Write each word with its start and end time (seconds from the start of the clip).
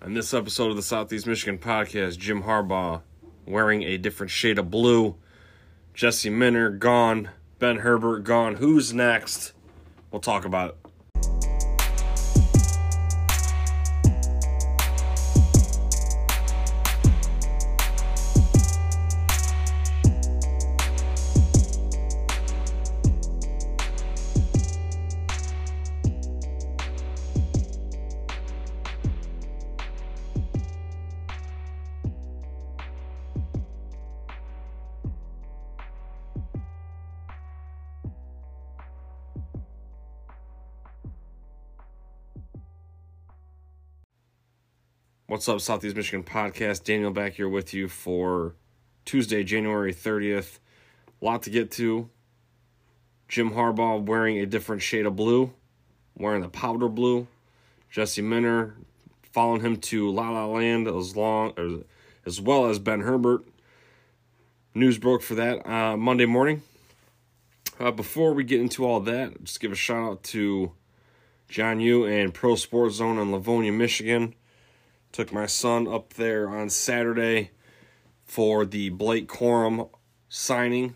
On 0.00 0.14
this 0.14 0.32
episode 0.32 0.70
of 0.70 0.76
the 0.76 0.82
Southeast 0.82 1.26
Michigan 1.26 1.58
podcast, 1.58 2.18
Jim 2.18 2.44
Harbaugh 2.44 3.02
wearing 3.46 3.82
a 3.82 3.98
different 3.98 4.30
shade 4.30 4.56
of 4.56 4.70
blue. 4.70 5.16
Jesse 5.92 6.30
Minter 6.30 6.70
gone. 6.70 7.30
Ben 7.58 7.78
Herbert 7.78 8.20
gone. 8.20 8.56
Who's 8.56 8.94
next? 8.94 9.54
We'll 10.12 10.20
talk 10.20 10.44
about 10.44 10.70
it. 10.70 10.87
Up, 45.48 45.60
Southeast 45.62 45.96
Michigan 45.96 46.22
podcast? 46.22 46.84
Daniel 46.84 47.10
back 47.10 47.32
here 47.32 47.48
with 47.48 47.72
you 47.72 47.88
for 47.88 48.54
Tuesday, 49.06 49.42
January 49.42 49.94
30th. 49.94 50.58
A 51.22 51.24
lot 51.24 51.42
to 51.44 51.50
get 51.50 51.70
to. 51.72 52.10
Jim 53.28 53.52
Harbaugh 53.52 54.04
wearing 54.04 54.38
a 54.38 54.44
different 54.44 54.82
shade 54.82 55.06
of 55.06 55.16
blue, 55.16 55.52
wearing 56.14 56.42
the 56.42 56.50
powder 56.50 56.88
blue. 56.88 57.26
Jesse 57.90 58.20
Minter 58.20 58.74
following 59.32 59.62
him 59.62 59.78
to 59.78 60.10
La 60.10 60.28
La 60.28 60.44
Land 60.44 60.86
as 60.86 61.16
long 61.16 61.84
as 62.26 62.40
well 62.40 62.66
as 62.66 62.78
Ben 62.78 63.00
Herbert. 63.00 63.42
News 64.74 64.98
broke 64.98 65.22
for 65.22 65.36
that 65.36 65.66
uh, 65.66 65.96
Monday 65.96 66.26
morning. 66.26 66.62
Uh, 67.80 67.90
before 67.90 68.34
we 68.34 68.44
get 68.44 68.60
into 68.60 68.84
all 68.84 69.00
that, 69.00 69.44
just 69.44 69.60
give 69.60 69.72
a 69.72 69.76
shout 69.76 70.10
out 70.10 70.22
to 70.24 70.72
John 71.48 71.80
Yu 71.80 72.04
and 72.04 72.34
Pro 72.34 72.54
Sports 72.54 72.96
Zone 72.96 73.18
in 73.18 73.32
Livonia, 73.32 73.72
Michigan. 73.72 74.34
Took 75.18 75.32
my 75.32 75.46
son 75.46 75.88
up 75.88 76.14
there 76.14 76.48
on 76.48 76.70
Saturday 76.70 77.50
for 78.24 78.64
the 78.64 78.90
Blake 78.90 79.26
Corum 79.26 79.90
signing. 80.28 80.94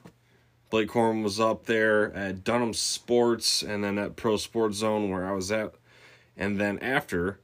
Blake 0.70 0.91
Corum 0.91 1.25
was 1.25 1.41
up 1.41 1.67
there 1.67 2.12
at 2.14 2.45
Dunham 2.45 2.73
Sports 2.73 3.64
and 3.64 3.83
then 3.83 3.98
at 3.98 4.14
Pro 4.14 4.37
Sports 4.37 4.77
Zone 4.77 5.11
where 5.11 5.29
I 5.29 5.33
was 5.33 5.51
at. 5.51 5.75
And 6.37 6.61
then 6.61 6.79
after 6.79 7.41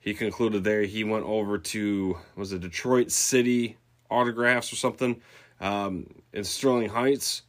he 0.00 0.14
concluded 0.14 0.64
there, 0.64 0.84
he 0.84 1.04
went 1.04 1.26
over 1.26 1.58
to 1.58 2.16
was 2.34 2.50
it 2.50 2.62
Detroit 2.62 3.10
City 3.10 3.76
Autographs 4.10 4.72
or 4.72 4.76
something 4.76 5.20
um, 5.60 6.06
in 6.32 6.44
Sterling 6.44 6.88
Heights. 6.88 7.42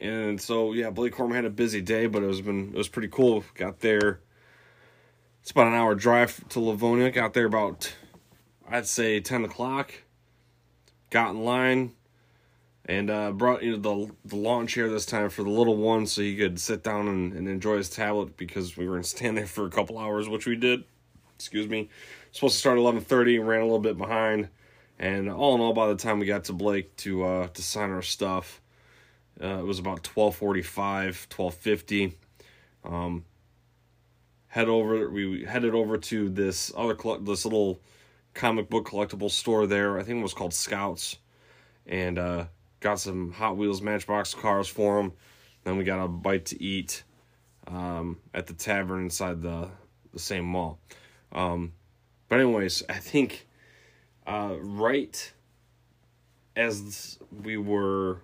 And 0.00 0.40
so 0.40 0.72
yeah, 0.72 0.90
Blake 0.90 1.14
Corum 1.14 1.32
had 1.32 1.44
a 1.44 1.48
busy 1.48 1.80
day, 1.80 2.08
but 2.08 2.24
it 2.24 2.26
was 2.26 2.40
been 2.40 2.70
it 2.70 2.76
was 2.76 2.88
pretty 2.88 3.06
cool. 3.06 3.44
Got 3.54 3.78
there 3.78 4.18
it's 5.44 5.50
about 5.50 5.66
an 5.66 5.74
hour 5.74 5.94
drive 5.94 6.48
to 6.48 6.58
Livonia. 6.58 7.10
Got 7.10 7.34
there 7.34 7.44
about, 7.44 7.94
I'd 8.66 8.86
say, 8.86 9.20
10 9.20 9.44
o'clock. 9.44 9.92
Got 11.10 11.32
in 11.32 11.44
line 11.44 11.92
and 12.86 13.10
uh, 13.10 13.30
brought 13.30 13.62
you 13.62 13.76
know, 13.76 14.06
the, 14.06 14.14
the 14.24 14.36
lawn 14.36 14.66
chair 14.66 14.88
this 14.88 15.04
time 15.04 15.28
for 15.28 15.42
the 15.42 15.50
little 15.50 15.76
one 15.76 16.06
so 16.06 16.22
he 16.22 16.34
could 16.34 16.58
sit 16.58 16.82
down 16.82 17.08
and, 17.08 17.34
and 17.34 17.46
enjoy 17.46 17.76
his 17.76 17.90
tablet 17.90 18.38
because 18.38 18.78
we 18.78 18.88
were 18.88 18.96
to 18.96 19.04
stand 19.04 19.36
there 19.36 19.46
for 19.46 19.66
a 19.66 19.70
couple 19.70 19.98
hours, 19.98 20.30
which 20.30 20.46
we 20.46 20.56
did. 20.56 20.82
Excuse 21.34 21.68
me. 21.68 21.90
Supposed 22.32 22.54
to 22.54 22.60
start 22.60 22.78
at 22.78 22.82
11.30, 22.82 23.46
ran 23.46 23.60
a 23.60 23.64
little 23.64 23.78
bit 23.78 23.98
behind. 23.98 24.48
And 24.98 25.28
all 25.28 25.54
in 25.56 25.60
all, 25.60 25.74
by 25.74 25.88
the 25.88 25.96
time 25.96 26.20
we 26.20 26.24
got 26.24 26.44
to 26.44 26.54
Blake 26.54 26.96
to 26.98 27.22
uh, 27.22 27.48
to 27.48 27.60
sign 27.62 27.90
our 27.90 28.00
stuff, 28.00 28.62
uh, 29.42 29.58
it 29.58 29.64
was 29.66 29.78
about 29.78 30.04
12.45, 30.04 31.28
12.50. 31.28 32.14
Um, 32.82 33.24
head 34.54 34.68
over 34.68 35.10
we 35.10 35.44
headed 35.44 35.74
over 35.74 35.98
to 35.98 36.28
this 36.28 36.72
other 36.76 36.96
this 37.22 37.44
little 37.44 37.80
comic 38.34 38.70
book 38.70 38.88
collectible 38.88 39.28
store 39.28 39.66
there. 39.66 39.98
I 39.98 40.04
think 40.04 40.20
it 40.20 40.22
was 40.22 40.32
called 40.32 40.54
Scouts, 40.54 41.16
and 41.88 42.20
uh, 42.20 42.44
got 42.78 43.00
some 43.00 43.32
Hot 43.32 43.56
Wheels 43.56 43.82
Matchbox 43.82 44.32
cars 44.32 44.68
for 44.68 44.98
them. 44.98 45.12
Then 45.64 45.76
we 45.76 45.82
got 45.82 46.04
a 46.04 46.06
bite 46.06 46.44
to 46.46 46.62
eat 46.62 47.02
um, 47.66 48.18
at 48.32 48.46
the 48.46 48.52
tavern 48.52 49.02
inside 49.02 49.42
the 49.42 49.70
the 50.12 50.20
same 50.20 50.44
mall. 50.44 50.78
Um, 51.32 51.72
but 52.28 52.38
anyways, 52.38 52.84
I 52.88 52.98
think 52.98 53.48
uh, 54.24 54.54
right 54.60 55.32
as 56.54 57.18
we 57.42 57.56
were 57.56 58.20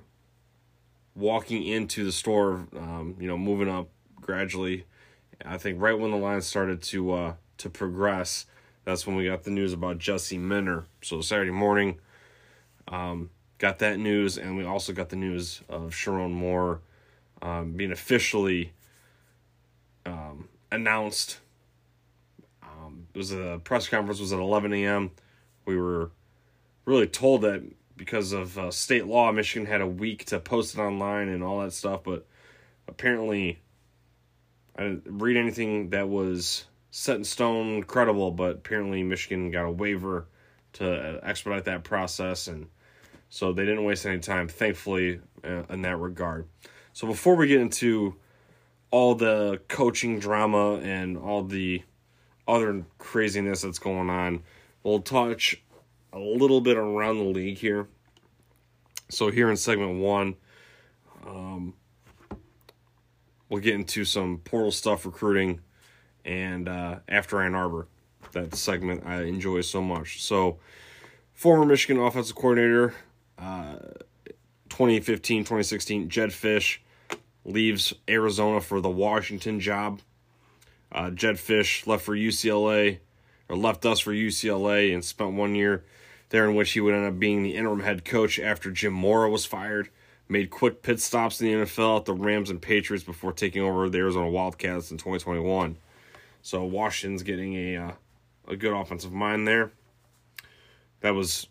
walking 1.16 1.64
into 1.64 2.04
the 2.04 2.12
store, 2.12 2.68
um, 2.76 3.16
you 3.18 3.26
know, 3.26 3.36
moving 3.36 3.68
up 3.68 3.88
gradually 4.20 4.84
I 5.44 5.58
think 5.58 5.80
right 5.80 5.98
when 5.98 6.10
the 6.10 6.16
line 6.16 6.42
started 6.42 6.82
to 6.82 7.12
uh, 7.12 7.34
to 7.58 7.70
progress, 7.70 8.46
that's 8.84 9.06
when 9.06 9.16
we 9.16 9.26
got 9.26 9.44
the 9.44 9.50
news 9.50 9.72
about 9.72 9.98
Jesse 9.98 10.38
Minter. 10.38 10.86
So 11.02 11.20
Saturday 11.20 11.50
morning, 11.50 11.98
um, 12.88 13.30
got 13.58 13.78
that 13.80 13.98
news, 13.98 14.38
and 14.38 14.56
we 14.56 14.64
also 14.64 14.92
got 14.92 15.08
the 15.08 15.16
news 15.16 15.62
of 15.68 15.92
Sherrone 15.92 16.32
Moore 16.32 16.80
um, 17.42 17.72
being 17.72 17.92
officially 17.92 18.72
um, 20.06 20.48
announced. 20.70 21.38
Um, 22.62 23.06
it 23.14 23.18
was 23.18 23.32
a 23.32 23.60
press 23.62 23.88
conference 23.88 24.20
was 24.20 24.32
at 24.32 24.38
11 24.38 24.72
a.m. 24.72 25.10
We 25.64 25.76
were 25.76 26.10
really 26.84 27.06
told 27.06 27.42
that 27.42 27.62
because 27.96 28.32
of 28.32 28.58
uh, 28.58 28.70
state 28.70 29.06
law, 29.06 29.30
Michigan 29.30 29.66
had 29.66 29.80
a 29.80 29.86
week 29.86 30.24
to 30.26 30.40
post 30.40 30.74
it 30.74 30.80
online 30.80 31.28
and 31.28 31.42
all 31.42 31.60
that 31.60 31.72
stuff, 31.72 32.02
but 32.02 32.26
apparently 32.88 33.60
I 34.80 34.84
didn't 34.84 35.02
read 35.06 35.36
anything 35.36 35.90
that 35.90 36.08
was 36.08 36.64
set 36.90 37.16
in 37.16 37.24
stone, 37.24 37.82
credible, 37.82 38.30
but 38.30 38.56
apparently 38.56 39.02
Michigan 39.02 39.50
got 39.50 39.66
a 39.66 39.70
waiver 39.70 40.26
to 40.72 41.20
expedite 41.22 41.66
that 41.66 41.84
process, 41.84 42.48
and 42.48 42.66
so 43.28 43.52
they 43.52 43.66
didn't 43.66 43.84
waste 43.84 44.06
any 44.06 44.20
time, 44.20 44.48
thankfully, 44.48 45.20
uh, 45.44 45.64
in 45.68 45.82
that 45.82 45.98
regard. 45.98 46.46
So 46.94 47.06
before 47.06 47.36
we 47.36 47.46
get 47.46 47.60
into 47.60 48.16
all 48.90 49.14
the 49.14 49.60
coaching 49.68 50.18
drama 50.18 50.76
and 50.76 51.18
all 51.18 51.42
the 51.42 51.82
other 52.48 52.86
craziness 52.96 53.60
that's 53.60 53.78
going 53.78 54.08
on, 54.08 54.42
we'll 54.82 55.00
touch 55.00 55.62
a 56.14 56.18
little 56.18 56.62
bit 56.62 56.78
around 56.78 57.18
the 57.18 57.24
league 57.24 57.58
here. 57.58 57.86
So 59.10 59.30
here 59.30 59.50
in 59.50 59.58
segment 59.58 60.00
one, 60.00 60.36
um, 61.26 61.74
we'll 63.50 63.60
get 63.60 63.74
into 63.74 64.06
some 64.06 64.38
portal 64.38 64.70
stuff, 64.70 65.04
recruiting, 65.04 65.60
and 66.24 66.66
uh, 66.68 67.00
after 67.06 67.42
Ann 67.42 67.54
Arbor. 67.54 67.86
That 68.32 68.54
segment 68.54 69.04
I 69.04 69.24
enjoy 69.24 69.60
so 69.62 69.82
much. 69.82 70.22
So, 70.22 70.58
former 71.34 71.66
Michigan 71.66 72.00
offensive 72.00 72.36
coordinator, 72.36 72.94
uh, 73.38 73.76
2015 74.68 75.42
2016, 75.42 76.08
Jedd 76.08 76.30
Fisch 76.30 76.78
leaves 77.44 77.92
Arizona 78.08 78.60
for 78.60 78.80
the 78.80 78.88
Washington 78.88 79.58
job. 79.58 80.00
Uh, 80.92 81.10
Jedd 81.10 81.36
Fisch 81.36 81.86
left 81.86 82.04
for 82.04 82.14
UCLA, 82.14 82.98
or 83.48 83.56
left 83.56 83.84
us 83.84 83.98
for 84.00 84.12
UCLA, 84.12 84.94
and 84.94 85.04
spent 85.04 85.32
one 85.32 85.54
year 85.56 85.84
there 86.28 86.48
in 86.48 86.54
which 86.54 86.72
he 86.72 86.80
would 86.80 86.94
end 86.94 87.06
up 87.06 87.18
being 87.18 87.42
the 87.42 87.56
interim 87.56 87.80
head 87.80 88.04
coach 88.04 88.38
after 88.38 88.70
Jim 88.70 88.92
Mora 88.92 89.28
was 89.28 89.44
fired 89.44 89.88
made 90.30 90.48
quick 90.48 90.82
pit 90.82 91.00
stops 91.00 91.40
in 91.40 91.46
the 91.48 91.66
NFL 91.66 91.98
at 91.98 92.04
the 92.04 92.14
Rams 92.14 92.50
and 92.50 92.62
Patriots 92.62 93.04
before 93.04 93.32
taking 93.32 93.62
over 93.62 93.90
the 93.90 93.98
Arizona 93.98 94.30
Wildcats 94.30 94.90
in 94.92 94.96
2021. 94.96 95.76
So 96.42 96.64
Washington's 96.64 97.22
getting 97.22 97.54
a 97.54 97.76
uh, 97.76 97.92
a 98.48 98.56
good 98.56 98.72
offensive 98.72 99.12
mind 99.12 99.46
there. 99.46 99.72
That 101.00 101.14
was, 101.14 101.46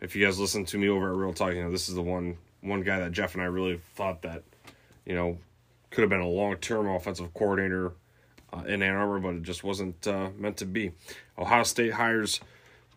if 0.00 0.14
you 0.14 0.24
guys 0.24 0.38
listen 0.38 0.64
to 0.66 0.78
me 0.78 0.88
over 0.88 1.10
at 1.10 1.16
Real 1.16 1.32
Talk, 1.32 1.54
you 1.54 1.62
know 1.62 1.70
this 1.70 1.88
is 1.88 1.94
the 1.94 2.02
one 2.02 2.36
one 2.60 2.82
guy 2.82 2.98
that 3.00 3.12
Jeff 3.12 3.34
and 3.34 3.42
I 3.42 3.46
really 3.46 3.80
thought 3.94 4.22
that, 4.22 4.42
you 5.06 5.14
know, 5.14 5.38
could 5.90 6.02
have 6.02 6.10
been 6.10 6.20
a 6.20 6.28
long 6.28 6.56
term 6.56 6.88
offensive 6.88 7.32
coordinator 7.32 7.92
uh, 8.52 8.64
in 8.66 8.82
Ann 8.82 8.96
Arbor, 8.96 9.20
but 9.20 9.34
it 9.36 9.42
just 9.42 9.64
wasn't 9.64 10.06
uh, 10.06 10.30
meant 10.36 10.58
to 10.58 10.66
be. 10.66 10.92
Ohio 11.38 11.62
State 11.62 11.92
hires 11.92 12.40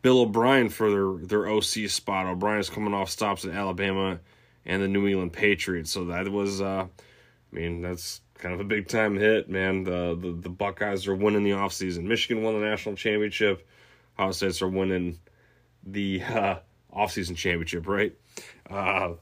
Bill 0.01 0.21
O'Brien 0.21 0.69
for 0.69 0.89
their 0.89 1.25
their 1.25 1.47
OC 1.47 1.89
spot. 1.89 2.25
O'Brien 2.25 2.59
is 2.59 2.69
coming 2.69 2.93
off 2.93 3.09
stops 3.09 3.45
at 3.45 3.51
Alabama 3.51 4.19
and 4.65 4.81
the 4.81 4.87
New 4.87 5.07
England 5.07 5.33
Patriots. 5.33 5.91
So 5.91 6.05
that 6.05 6.29
was, 6.29 6.61
uh, 6.61 6.87
I 6.87 7.55
mean, 7.55 7.81
that's 7.81 8.21
kind 8.35 8.53
of 8.53 8.59
a 8.59 8.65
big 8.65 8.87
time 8.87 9.15
hit, 9.15 9.49
man. 9.49 9.83
The, 9.83 10.17
the 10.19 10.31
the 10.31 10.49
Buckeyes 10.49 11.07
are 11.07 11.15
winning 11.15 11.43
the 11.43 11.51
offseason. 11.51 12.03
Michigan 12.03 12.43
won 12.43 12.59
the 12.59 12.65
national 12.65 12.95
championship. 12.95 13.67
Ohio 14.17 14.31
State's 14.31 14.61
are 14.61 14.67
winning 14.67 15.19
the 15.85 16.21
uh, 16.23 16.55
offseason 16.95 17.35
championship, 17.35 17.87
right? 17.87 18.15
Uh, 18.69 19.13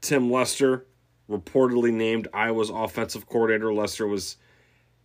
Tim 0.00 0.30
Lester 0.30 0.86
reportedly 1.30 1.92
named 1.92 2.28
Iowa's 2.32 2.70
offensive 2.70 3.26
coordinator. 3.26 3.72
Lester 3.72 4.06
was 4.06 4.36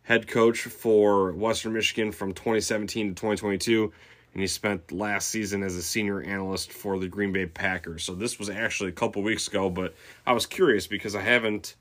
head 0.04 0.28
coach 0.28 0.62
for 0.62 1.34
Western 1.34 1.74
Michigan 1.74 2.12
from 2.12 2.34
2017 2.34 3.10
to 3.10 3.14
2022, 3.14 3.92
and 4.36 4.42
he 4.42 4.48
spent 4.48 4.92
last 4.92 5.30
season 5.30 5.64
as 5.64 5.78
a 5.78 5.82
senior 5.82 6.22
analyst 6.22 6.74
for 6.74 7.00
the 7.00 7.08
Green 7.08 7.32
Bay 7.32 7.46
Packers. 7.46 8.04
So 8.04 8.14
this 8.14 8.38
was 8.38 8.50
actually 8.50 8.90
a 8.90 8.94
couple 8.94 9.24
weeks 9.24 9.48
ago, 9.48 9.70
but 9.70 9.96
I 10.28 10.34
was 10.34 10.46
curious 10.46 10.88
because 10.88 11.16
I 11.16 11.22
haven't 11.22 11.76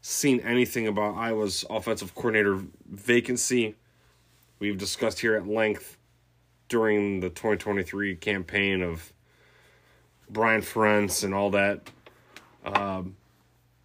seen 0.00 0.40
anything 0.40 0.88
about 0.88 1.14
Iowa's 1.14 1.64
offensive 1.70 2.12
coordinator 2.16 2.60
vacancy. 2.90 3.76
We've 4.58 4.76
discussed 4.76 5.20
here 5.20 5.36
at 5.36 5.46
length 5.46 5.96
during 6.68 7.20
the 7.20 7.28
2023 7.28 8.16
campaign 8.16 8.82
of 8.82 9.12
Brian 10.28 10.60
Ferentz 10.60 11.22
and 11.22 11.32
all 11.32 11.50
that 11.50 11.88
um, 12.64 13.14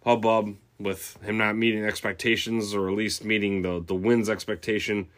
hubbub 0.04 0.56
with 0.80 1.22
him 1.22 1.38
not 1.38 1.54
meeting 1.54 1.84
expectations 1.84 2.74
or 2.74 2.88
at 2.88 2.96
least 2.96 3.24
meeting 3.24 3.62
the 3.62 3.82
the 3.86 3.94
wins 3.94 4.28
expectation 4.28 5.08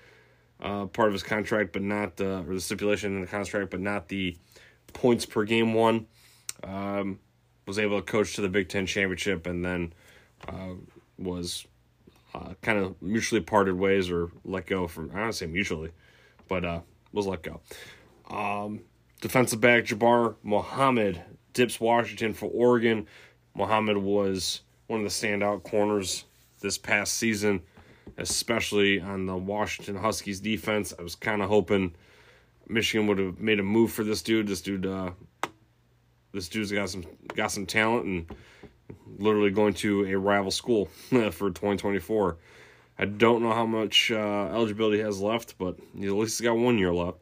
uh, 0.62 0.86
part 0.86 1.08
of 1.08 1.12
his 1.12 1.22
contract, 1.22 1.72
but 1.72 1.82
not 1.82 2.16
the 2.16 2.40
or 2.40 2.54
the 2.54 2.60
stipulation 2.60 3.14
in 3.14 3.20
the 3.20 3.26
contract, 3.26 3.70
but 3.70 3.80
not 3.80 4.08
the 4.08 4.36
points 4.92 5.26
per 5.26 5.44
game 5.44 5.74
one. 5.74 6.06
Um, 6.62 7.18
was 7.66 7.78
able 7.78 8.00
to 8.00 8.02
coach 8.02 8.34
to 8.34 8.40
the 8.40 8.48
Big 8.48 8.68
Ten 8.68 8.86
championship, 8.86 9.46
and 9.46 9.64
then 9.64 9.92
uh, 10.48 10.74
was 11.18 11.66
uh, 12.34 12.54
kind 12.62 12.78
of 12.78 13.00
mutually 13.00 13.40
parted 13.40 13.74
ways 13.74 14.10
or 14.10 14.30
let 14.44 14.66
go 14.66 14.86
from. 14.86 15.10
I 15.14 15.20
don't 15.20 15.32
say 15.32 15.46
mutually, 15.46 15.90
but 16.48 16.64
uh, 16.64 16.80
was 17.12 17.26
let 17.26 17.42
go. 17.42 17.60
Um, 18.28 18.80
defensive 19.20 19.60
back 19.60 19.84
Jabbar 19.84 20.36
Muhammad 20.42 21.22
dips 21.52 21.80
Washington 21.80 22.32
for 22.32 22.46
Oregon. 22.46 23.06
Muhammad 23.54 23.96
was 23.96 24.62
one 24.86 25.00
of 25.00 25.04
the 25.04 25.10
standout 25.10 25.62
corners 25.62 26.24
this 26.60 26.78
past 26.78 27.14
season, 27.14 27.62
especially 28.18 29.00
on 29.00 29.26
the 29.26 29.36
Washington 29.36 29.96
Huskies 29.96 30.40
defense. 30.40 30.92
I 30.98 31.02
was 31.02 31.14
kind 31.14 31.42
of 31.42 31.48
hoping 31.48 31.94
Michigan 32.68 33.06
would 33.06 33.18
have 33.18 33.40
made 33.40 33.60
a 33.60 33.62
move 33.62 33.92
for 33.92 34.04
this 34.04 34.22
dude. 34.22 34.46
This 34.46 34.60
dude, 34.60 34.86
uh, 34.86 35.10
this 36.32 36.48
dude's 36.48 36.72
got 36.72 36.90
some 36.90 37.04
got 37.34 37.50
some 37.50 37.66
talent 37.66 38.06
and 38.06 38.36
literally 39.18 39.50
going 39.50 39.74
to 39.74 40.06
a 40.06 40.18
rival 40.18 40.50
school 40.50 40.86
for 41.08 41.50
2024. 41.50 42.36
I 42.98 43.04
don't 43.06 43.42
know 43.42 43.52
how 43.52 43.66
much 43.66 44.10
uh, 44.10 44.50
eligibility 44.52 45.00
has 45.00 45.20
left, 45.20 45.56
but 45.58 45.76
he 45.96 46.06
at 46.06 46.12
least 46.12 46.38
he's 46.38 46.46
got 46.46 46.56
one 46.56 46.78
year 46.78 46.92
left. 46.92 47.18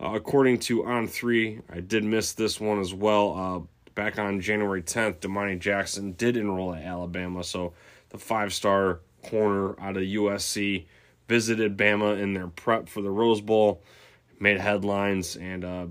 Uh, 0.00 0.12
according 0.14 0.58
to 0.60 0.86
On 0.86 1.06
Three, 1.06 1.60
I 1.70 1.80
did 1.80 2.04
miss 2.04 2.32
this 2.32 2.60
one 2.60 2.80
as 2.80 2.94
well. 2.94 3.36
Uh, 3.36 3.92
back 3.94 4.18
on 4.18 4.40
January 4.40 4.80
10th, 4.80 5.20
Domani 5.20 5.56
Jackson 5.56 6.12
did 6.12 6.36
enroll 6.36 6.72
at 6.72 6.84
Alabama. 6.84 7.42
So 7.42 7.74
the 8.10 8.18
five 8.18 8.54
star 8.54 9.00
corner 9.30 9.80
out 9.80 9.96
of 9.96 10.02
USC 10.02 10.86
visited 11.28 11.76
Bama 11.76 12.18
in 12.18 12.32
their 12.32 12.48
prep 12.48 12.88
for 12.88 13.02
the 13.02 13.10
Rose 13.10 13.40
Bowl, 13.40 13.82
made 14.40 14.58
headlines, 14.58 15.36
and 15.36 15.64
uh, 15.64 15.86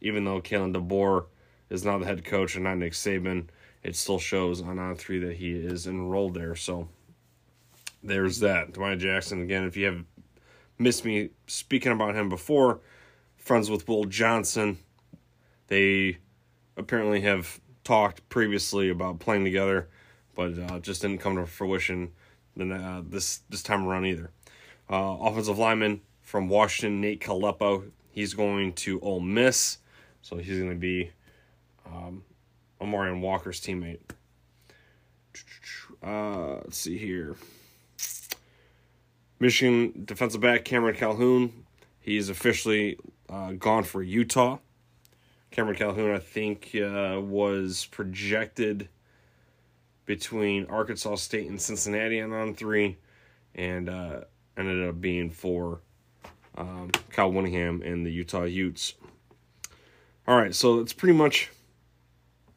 even 0.00 0.24
though 0.24 0.40
Kalen 0.40 0.74
DeBoer 0.74 1.26
is 1.70 1.84
not 1.84 1.98
the 1.98 2.06
head 2.06 2.24
coach 2.24 2.56
and 2.56 2.64
not 2.64 2.78
Nick 2.78 2.92
Saban, 2.92 3.46
it 3.82 3.96
still 3.96 4.18
shows 4.18 4.60
on 4.60 4.78
on 4.78 4.96
three 4.96 5.20
that 5.20 5.36
he 5.36 5.52
is 5.52 5.86
enrolled 5.86 6.34
there. 6.34 6.54
So 6.56 6.88
there's 8.02 8.40
that. 8.40 8.72
Domani 8.72 8.96
Jackson 8.96 9.42
again. 9.42 9.64
If 9.64 9.76
you 9.76 9.86
have 9.86 10.04
missed 10.78 11.04
me 11.04 11.30
speaking 11.46 11.92
about 11.92 12.14
him 12.14 12.28
before, 12.28 12.80
friends 13.36 13.70
with 13.70 13.88
Will 13.88 14.04
Johnson. 14.04 14.78
They 15.68 16.18
apparently 16.76 17.22
have 17.22 17.60
talked 17.84 18.28
previously 18.28 18.90
about 18.90 19.20
playing 19.20 19.44
together, 19.44 19.88
but 20.34 20.58
uh, 20.58 20.78
just 20.80 21.02
didn't 21.02 21.18
come 21.18 21.36
to 21.36 21.46
fruition 21.46 22.12
then 22.56 22.72
uh, 22.72 23.02
this 23.06 23.40
this 23.48 23.62
time 23.62 23.86
around 23.86 24.06
either. 24.06 24.30
Uh, 24.90 25.16
offensive 25.20 25.58
lineman 25.58 26.00
from 26.20 26.48
Washington, 26.48 27.00
Nate 27.00 27.20
Kalepo, 27.20 27.90
he's 28.10 28.34
going 28.34 28.72
to 28.74 29.00
Ole 29.00 29.20
Miss, 29.20 29.78
so 30.20 30.36
he's 30.36 30.58
going 30.58 30.70
to 30.70 30.76
be 30.76 31.10
um, 31.86 32.24
Amorion 32.80 33.20
Walker's 33.20 33.60
teammate. 33.60 34.00
Uh, 36.02 36.56
let's 36.56 36.78
see 36.78 36.98
here. 36.98 37.36
Michigan 39.38 40.04
defensive 40.04 40.40
back 40.40 40.64
Cameron 40.64 40.94
Calhoun, 40.94 41.64
he's 42.00 42.28
officially 42.28 42.98
uh, 43.28 43.52
gone 43.52 43.84
for 43.84 44.02
Utah. 44.02 44.58
Cameron 45.50 45.76
Calhoun, 45.76 46.14
I 46.14 46.18
think, 46.18 46.74
uh, 46.74 47.20
was 47.20 47.86
projected 47.90 48.88
between 50.06 50.66
Arkansas 50.66 51.16
State 51.16 51.48
and 51.48 51.60
Cincinnati 51.60 52.20
on 52.20 52.32
on 52.32 52.54
three, 52.54 52.96
and 53.54 53.88
uh, 53.88 54.20
ended 54.56 54.88
up 54.88 55.00
being 55.00 55.30
for 55.30 55.80
um, 56.56 56.90
Kyle 57.10 57.30
Whittingham 57.30 57.82
and 57.82 58.04
the 58.04 58.10
Utah 58.10 58.44
Utes. 58.44 58.94
All 60.26 60.36
right, 60.36 60.54
so 60.54 60.80
it's 60.80 60.92
pretty 60.92 61.16
much 61.16 61.50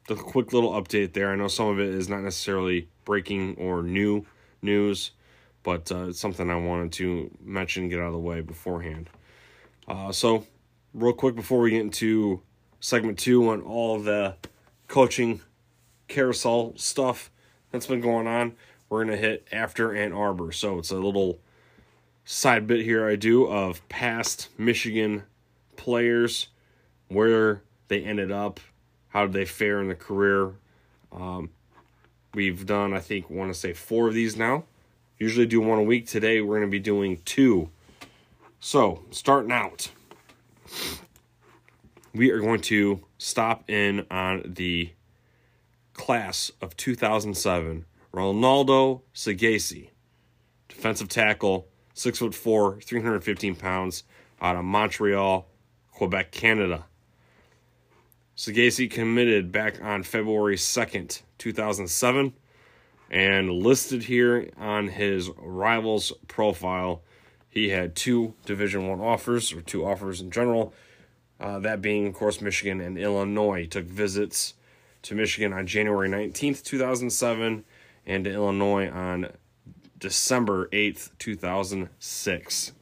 the 0.08 0.14
quick 0.14 0.52
little 0.52 0.72
update 0.72 1.12
there. 1.12 1.32
I 1.32 1.36
know 1.36 1.48
some 1.48 1.68
of 1.68 1.80
it 1.80 1.88
is 1.88 2.08
not 2.08 2.22
necessarily 2.22 2.88
breaking 3.04 3.56
or 3.56 3.82
new 3.82 4.24
news, 4.62 5.12
but 5.62 5.90
uh, 5.90 6.08
it's 6.08 6.20
something 6.20 6.48
I 6.48 6.56
wanted 6.56 6.92
to 6.92 7.30
mention, 7.42 7.88
get 7.88 7.98
out 7.98 8.06
of 8.06 8.12
the 8.12 8.18
way 8.18 8.40
beforehand. 8.40 9.10
Uh, 9.88 10.12
so, 10.12 10.46
real 10.94 11.12
quick 11.12 11.34
before 11.34 11.60
we 11.60 11.70
get 11.70 11.80
into 11.80 12.40
segment 12.80 13.18
two 13.18 13.48
on 13.48 13.62
all 13.62 13.98
the 13.98 14.36
coaching 14.86 15.40
carousel 16.08 16.72
stuff 16.76 17.30
that's 17.70 17.86
been 17.86 18.00
going 18.00 18.26
on. 18.26 18.54
We're 18.88 19.04
going 19.04 19.16
to 19.16 19.20
hit 19.20 19.46
after 19.50 19.94
Ann 19.94 20.12
Arbor. 20.12 20.52
So 20.52 20.78
it's 20.78 20.90
a 20.90 20.96
little 20.96 21.38
side 22.24 22.66
bit 22.66 22.84
here 22.84 23.08
I 23.08 23.16
do 23.16 23.46
of 23.46 23.86
past 23.88 24.48
Michigan 24.58 25.24
players, 25.76 26.48
where 27.08 27.62
they 27.88 28.02
ended 28.02 28.30
up, 28.30 28.60
how 29.08 29.26
did 29.26 29.32
they 29.32 29.44
fare 29.44 29.80
in 29.80 29.88
the 29.88 29.94
career. 29.94 30.52
Um, 31.12 31.50
we've 32.34 32.66
done, 32.66 32.94
I 32.94 33.00
think, 33.00 33.30
want 33.30 33.52
to 33.52 33.58
say 33.58 33.72
four 33.72 34.08
of 34.08 34.14
these 34.14 34.36
now. 34.36 34.64
Usually 35.18 35.46
do 35.46 35.60
one 35.60 35.78
a 35.78 35.82
week. 35.82 36.06
Today 36.06 36.40
we're 36.40 36.58
going 36.58 36.68
to 36.68 36.70
be 36.70 36.80
doing 36.80 37.20
two. 37.24 37.70
So, 38.60 39.04
starting 39.10 39.52
out 39.52 39.90
we 42.16 42.30
are 42.30 42.40
going 42.40 42.60
to 42.60 43.00
stop 43.18 43.68
in 43.68 44.06
on 44.10 44.54
the 44.56 44.90
class 45.96 46.52
of 46.60 46.76
2007. 46.76 47.84
Ronaldo 48.12 49.02
Sagesse, 49.12 49.90
defensive 50.68 51.08
tackle, 51.08 51.68
six 51.94 52.18
foot 52.18 52.34
four, 52.34 52.80
315 52.80 53.56
pounds, 53.56 54.04
out 54.40 54.56
of 54.56 54.64
Montreal, 54.64 55.48
Quebec, 55.92 56.30
Canada. 56.30 56.84
Sagesse 58.36 58.90
committed 58.90 59.50
back 59.50 59.82
on 59.82 60.02
February 60.02 60.56
2nd, 60.56 61.22
2007, 61.38 62.34
and 63.10 63.50
listed 63.50 64.04
here 64.04 64.50
on 64.58 64.88
his 64.88 65.30
rivals 65.38 66.12
profile. 66.28 67.02
He 67.48 67.70
had 67.70 67.96
two 67.96 68.34
Division 68.44 68.86
One 68.86 69.00
offers, 69.00 69.52
or 69.52 69.62
two 69.62 69.86
offers 69.86 70.20
in 70.20 70.30
general, 70.30 70.74
uh, 71.40 71.58
that 71.60 71.80
being, 71.80 72.06
of 72.06 72.14
course, 72.14 72.42
Michigan 72.42 72.80
and 72.80 72.98
Illinois. 72.98 73.66
took 73.66 73.84
visits 73.86 74.54
to 75.06 75.14
Michigan 75.14 75.52
on 75.52 75.66
January 75.66 76.08
19th, 76.08 76.62
2007, 76.62 77.64
and 78.06 78.24
to 78.24 78.30
Illinois 78.30 78.90
on 78.90 79.30
December 79.98 80.68
8th, 80.68 81.10
2006. 81.18 82.72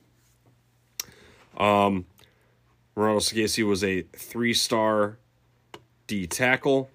Um, 1.57 2.07
Ronaldo 2.97 3.21
Sagesse 3.21 3.67
was 3.67 3.85
a 3.85 4.03
three 4.03 4.55
star 4.55 5.19
D 6.07 6.27
tackle. 6.27 6.91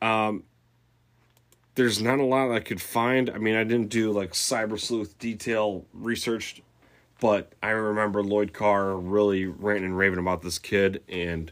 Um, 0.00 0.44
there's 1.74 2.00
not 2.00 2.18
a 2.18 2.24
lot 2.24 2.50
I 2.50 2.60
could 2.60 2.80
find. 2.80 3.28
I 3.28 3.38
mean, 3.38 3.54
I 3.54 3.64
didn't 3.64 3.88
do 3.88 4.12
like 4.12 4.32
cyber 4.32 4.78
sleuth 4.78 5.18
detail 5.18 5.84
research 5.92 6.62
but 7.20 7.52
I 7.62 7.70
remember 7.70 8.22
Lloyd 8.22 8.52
Carr 8.52 8.96
really 8.96 9.46
ranting 9.46 9.86
and 9.86 9.98
raving 9.98 10.18
about 10.18 10.42
this 10.42 10.58
kid, 10.58 11.02
and 11.08 11.50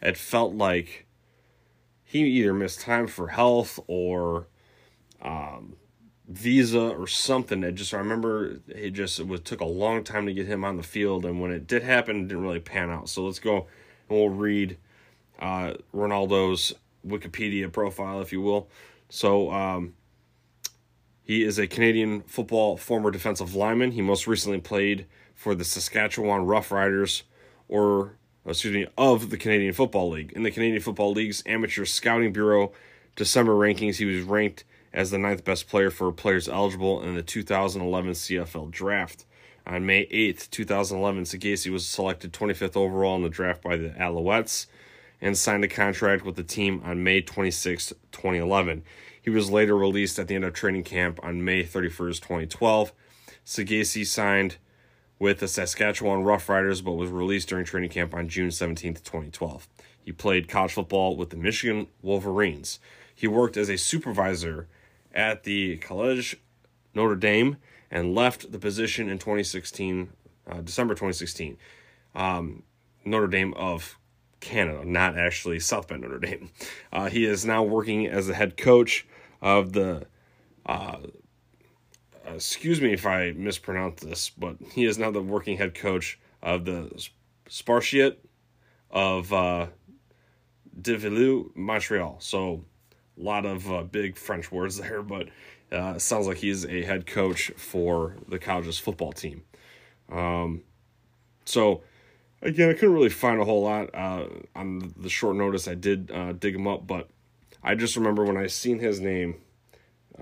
it 0.00 0.16
felt 0.16 0.54
like 0.54 1.05
he 2.06 2.20
either 2.20 2.54
missed 2.54 2.80
time 2.80 3.08
for 3.08 3.26
health 3.26 3.80
or 3.88 4.46
um, 5.20 5.74
visa 6.28 6.80
or 6.80 7.08
something. 7.08 7.64
It 7.64 7.72
just 7.72 7.92
I 7.92 7.98
remember 7.98 8.60
it 8.68 8.90
just 8.90 9.18
it 9.18 9.26
was, 9.26 9.40
took 9.40 9.60
a 9.60 9.66
long 9.66 10.04
time 10.04 10.24
to 10.26 10.32
get 10.32 10.46
him 10.46 10.64
on 10.64 10.76
the 10.76 10.84
field, 10.84 11.26
and 11.26 11.40
when 11.40 11.50
it 11.50 11.66
did 11.66 11.82
happen, 11.82 12.16
it 12.16 12.28
didn't 12.28 12.44
really 12.44 12.60
pan 12.60 12.90
out. 12.90 13.08
So 13.08 13.24
let's 13.24 13.40
go 13.40 13.66
and 14.08 14.18
we'll 14.18 14.28
read 14.30 14.78
uh, 15.40 15.74
Ronaldo's 15.92 16.74
Wikipedia 17.06 17.70
profile, 17.70 18.20
if 18.20 18.32
you 18.32 18.40
will. 18.40 18.68
So 19.08 19.50
um, 19.50 19.94
he 21.24 21.42
is 21.42 21.58
a 21.58 21.66
Canadian 21.66 22.22
football 22.22 22.76
former 22.76 23.10
defensive 23.10 23.56
lineman. 23.56 23.90
He 23.90 24.00
most 24.00 24.28
recently 24.28 24.60
played 24.60 25.06
for 25.34 25.56
the 25.56 25.64
Saskatchewan 25.64 26.46
Roughriders, 26.46 27.22
or 27.68 28.12
excuse 28.46 28.74
me, 28.74 28.86
of 28.96 29.30
the 29.30 29.36
Canadian 29.36 29.72
Football 29.72 30.10
League. 30.10 30.32
In 30.32 30.42
the 30.42 30.50
Canadian 30.50 30.80
Football 30.80 31.12
League's 31.12 31.42
Amateur 31.46 31.84
Scouting 31.84 32.32
Bureau 32.32 32.72
December 33.16 33.52
rankings, 33.52 33.96
he 33.96 34.04
was 34.04 34.22
ranked 34.22 34.64
as 34.92 35.10
the 35.10 35.18
ninth 35.18 35.44
best 35.44 35.68
player 35.68 35.90
for 35.90 36.12
players 36.12 36.48
eligible 36.48 37.02
in 37.02 37.14
the 37.14 37.22
2011 37.22 38.12
CFL 38.12 38.70
draft. 38.70 39.24
On 39.66 39.84
May 39.84 40.06
8th, 40.06 40.50
2011, 40.50 41.24
Sagesse 41.24 41.70
was 41.70 41.86
selected 41.86 42.32
25th 42.32 42.76
overall 42.76 43.16
in 43.16 43.22
the 43.22 43.28
draft 43.28 43.62
by 43.62 43.76
the 43.76 43.88
Alouettes 43.90 44.66
and 45.20 45.36
signed 45.36 45.64
a 45.64 45.68
contract 45.68 46.24
with 46.24 46.36
the 46.36 46.42
team 46.42 46.80
on 46.84 47.02
May 47.02 47.20
26, 47.20 47.92
2011. 48.12 48.84
He 49.20 49.30
was 49.30 49.50
later 49.50 49.76
released 49.76 50.18
at 50.18 50.28
the 50.28 50.36
end 50.36 50.44
of 50.44 50.52
training 50.52 50.84
camp 50.84 51.18
on 51.22 51.44
May 51.44 51.64
31st, 51.64 52.20
2012. 52.20 52.92
Sagesse 53.44 54.06
signed 54.06 54.56
with 55.18 55.40
the 55.40 55.48
Saskatchewan 55.48 56.22
Roughriders 56.22 56.84
but 56.84 56.92
was 56.92 57.10
released 57.10 57.48
during 57.48 57.64
training 57.64 57.90
camp 57.90 58.14
on 58.14 58.28
June 58.28 58.50
17, 58.50 58.94
2012. 58.94 59.68
He 60.04 60.12
played 60.12 60.48
college 60.48 60.72
football 60.72 61.16
with 61.16 61.30
the 61.30 61.36
Michigan 61.36 61.88
Wolverines. 62.02 62.78
He 63.14 63.26
worked 63.26 63.56
as 63.56 63.68
a 63.68 63.78
supervisor 63.78 64.68
at 65.14 65.44
the 65.44 65.78
College 65.78 66.36
Notre 66.94 67.16
Dame 67.16 67.56
and 67.90 68.14
left 68.14 68.52
the 68.52 68.58
position 68.58 69.08
in 69.08 69.18
2016, 69.18 70.10
uh, 70.48 70.60
December 70.60 70.94
2016. 70.94 71.56
Um, 72.14 72.62
Notre 73.04 73.26
Dame 73.26 73.54
of 73.54 73.98
Canada, 74.40 74.84
not 74.84 75.18
actually 75.18 75.60
South 75.60 75.88
Bend 75.88 76.02
Notre 76.02 76.18
Dame. 76.18 76.50
Uh, 76.92 77.08
he 77.08 77.24
is 77.24 77.44
now 77.44 77.62
working 77.62 78.06
as 78.06 78.26
the 78.26 78.34
head 78.34 78.56
coach 78.56 79.06
of 79.40 79.72
the. 79.72 80.06
Uh, 80.64 80.98
excuse 82.34 82.80
me 82.80 82.92
if 82.92 83.06
I 83.06 83.32
mispronounce 83.32 84.02
this, 84.02 84.30
but 84.30 84.56
he 84.72 84.84
is 84.84 84.98
now 84.98 85.10
the 85.10 85.22
working 85.22 85.56
head 85.56 85.74
coach 85.74 86.18
of 86.42 86.64
the 86.64 86.90
Spartiate 87.48 88.18
of 88.90 89.32
uh, 89.32 89.66
de 90.80 91.44
Montreal. 91.54 92.16
So 92.20 92.64
a 93.18 93.22
lot 93.22 93.46
of 93.46 93.70
uh, 93.70 93.82
big 93.84 94.16
French 94.16 94.50
words 94.50 94.76
there, 94.80 95.02
but 95.02 95.28
uh, 95.72 95.98
sounds 95.98 96.26
like 96.26 96.38
he's 96.38 96.64
a 96.64 96.82
head 96.82 97.06
coach 97.06 97.50
for 97.56 98.16
the 98.28 98.38
college's 98.38 98.78
football 98.78 99.12
team. 99.12 99.42
Um, 100.10 100.62
so 101.44 101.82
again, 102.42 102.70
I 102.70 102.74
couldn't 102.74 102.94
really 102.94 103.08
find 103.08 103.40
a 103.40 103.44
whole 103.44 103.62
lot 103.62 103.94
uh, 103.94 104.26
on 104.54 104.94
the 104.96 105.08
short 105.08 105.36
notice. 105.36 105.66
I 105.66 105.74
did 105.74 106.10
uh, 106.10 106.32
dig 106.32 106.54
him 106.54 106.66
up, 106.66 106.86
but 106.86 107.08
I 107.62 107.74
just 107.74 107.96
remember 107.96 108.24
when 108.24 108.36
I 108.36 108.46
seen 108.46 108.78
his 108.78 109.00
name, 109.00 109.40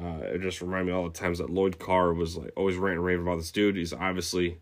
uh, 0.00 0.18
it 0.22 0.40
just 0.40 0.60
reminded 0.60 0.86
me 0.86 0.92
all 0.92 1.08
the 1.08 1.18
times 1.18 1.38
that 1.38 1.50
Lloyd 1.50 1.78
Carr 1.78 2.12
was 2.12 2.36
like 2.36 2.52
always 2.56 2.76
ranting 2.76 2.98
and 2.98 3.04
raving 3.04 3.26
about 3.26 3.36
this 3.36 3.52
dude. 3.52 3.76
He's 3.76 3.92
obviously 3.92 4.58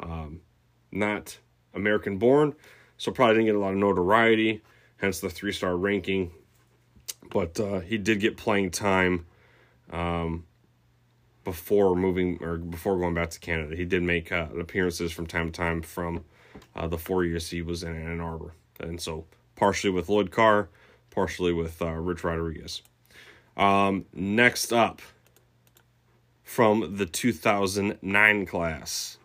um, 0.00 0.40
not 0.92 1.38
American 1.72 2.18
born, 2.18 2.54
so 2.98 3.10
probably 3.10 3.36
didn't 3.36 3.46
get 3.46 3.54
a 3.54 3.58
lot 3.58 3.72
of 3.72 3.78
notoriety, 3.78 4.62
hence 4.98 5.20
the 5.20 5.30
three 5.30 5.52
star 5.52 5.76
ranking. 5.76 6.32
But 7.30 7.58
uh, 7.58 7.80
he 7.80 7.96
did 7.96 8.20
get 8.20 8.36
playing 8.36 8.70
time 8.70 9.26
um, 9.90 10.44
before 11.44 11.96
moving 11.96 12.42
or 12.42 12.58
before 12.58 12.98
going 12.98 13.14
back 13.14 13.30
to 13.30 13.40
Canada. 13.40 13.74
He 13.76 13.86
did 13.86 14.02
make 14.02 14.30
uh, 14.30 14.48
appearances 14.58 15.12
from 15.12 15.26
time 15.26 15.50
to 15.50 15.56
time 15.56 15.82
from 15.82 16.24
uh, 16.76 16.86
the 16.86 16.98
four 16.98 17.24
years 17.24 17.50
he 17.50 17.62
was 17.62 17.82
in 17.82 17.96
Ann 17.96 18.20
Arbor. 18.20 18.52
And 18.78 19.00
so 19.00 19.24
partially 19.56 19.90
with 19.90 20.08
Lloyd 20.08 20.30
Carr, 20.30 20.68
partially 21.10 21.52
with 21.52 21.80
uh, 21.80 21.92
Rich 21.92 22.24
Rodriguez. 22.24 22.82
Um, 23.56 24.06
next 24.12 24.72
up, 24.72 25.00
from 26.42 26.96
the 26.96 27.06
2009 27.06 28.46
class, 28.46 29.18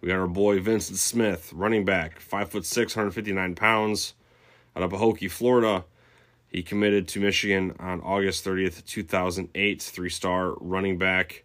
we 0.00 0.08
got 0.08 0.18
our 0.18 0.26
boy 0.26 0.60
Vincent 0.60 0.98
Smith, 0.98 1.52
running 1.52 1.84
back, 1.84 2.20
five 2.20 2.50
foot 2.50 2.64
six, 2.64 2.96
159 2.96 3.54
pounds, 3.54 4.14
out 4.76 4.82
of 4.82 4.90
Pahokee, 4.90 5.30
Florida. 5.30 5.84
He 6.48 6.62
committed 6.62 7.06
to 7.08 7.20
Michigan 7.20 7.76
on 7.78 8.00
August 8.00 8.44
30th, 8.44 8.84
2008, 8.84 9.82
three 9.82 10.10
star 10.10 10.54
running 10.60 10.98
back. 10.98 11.44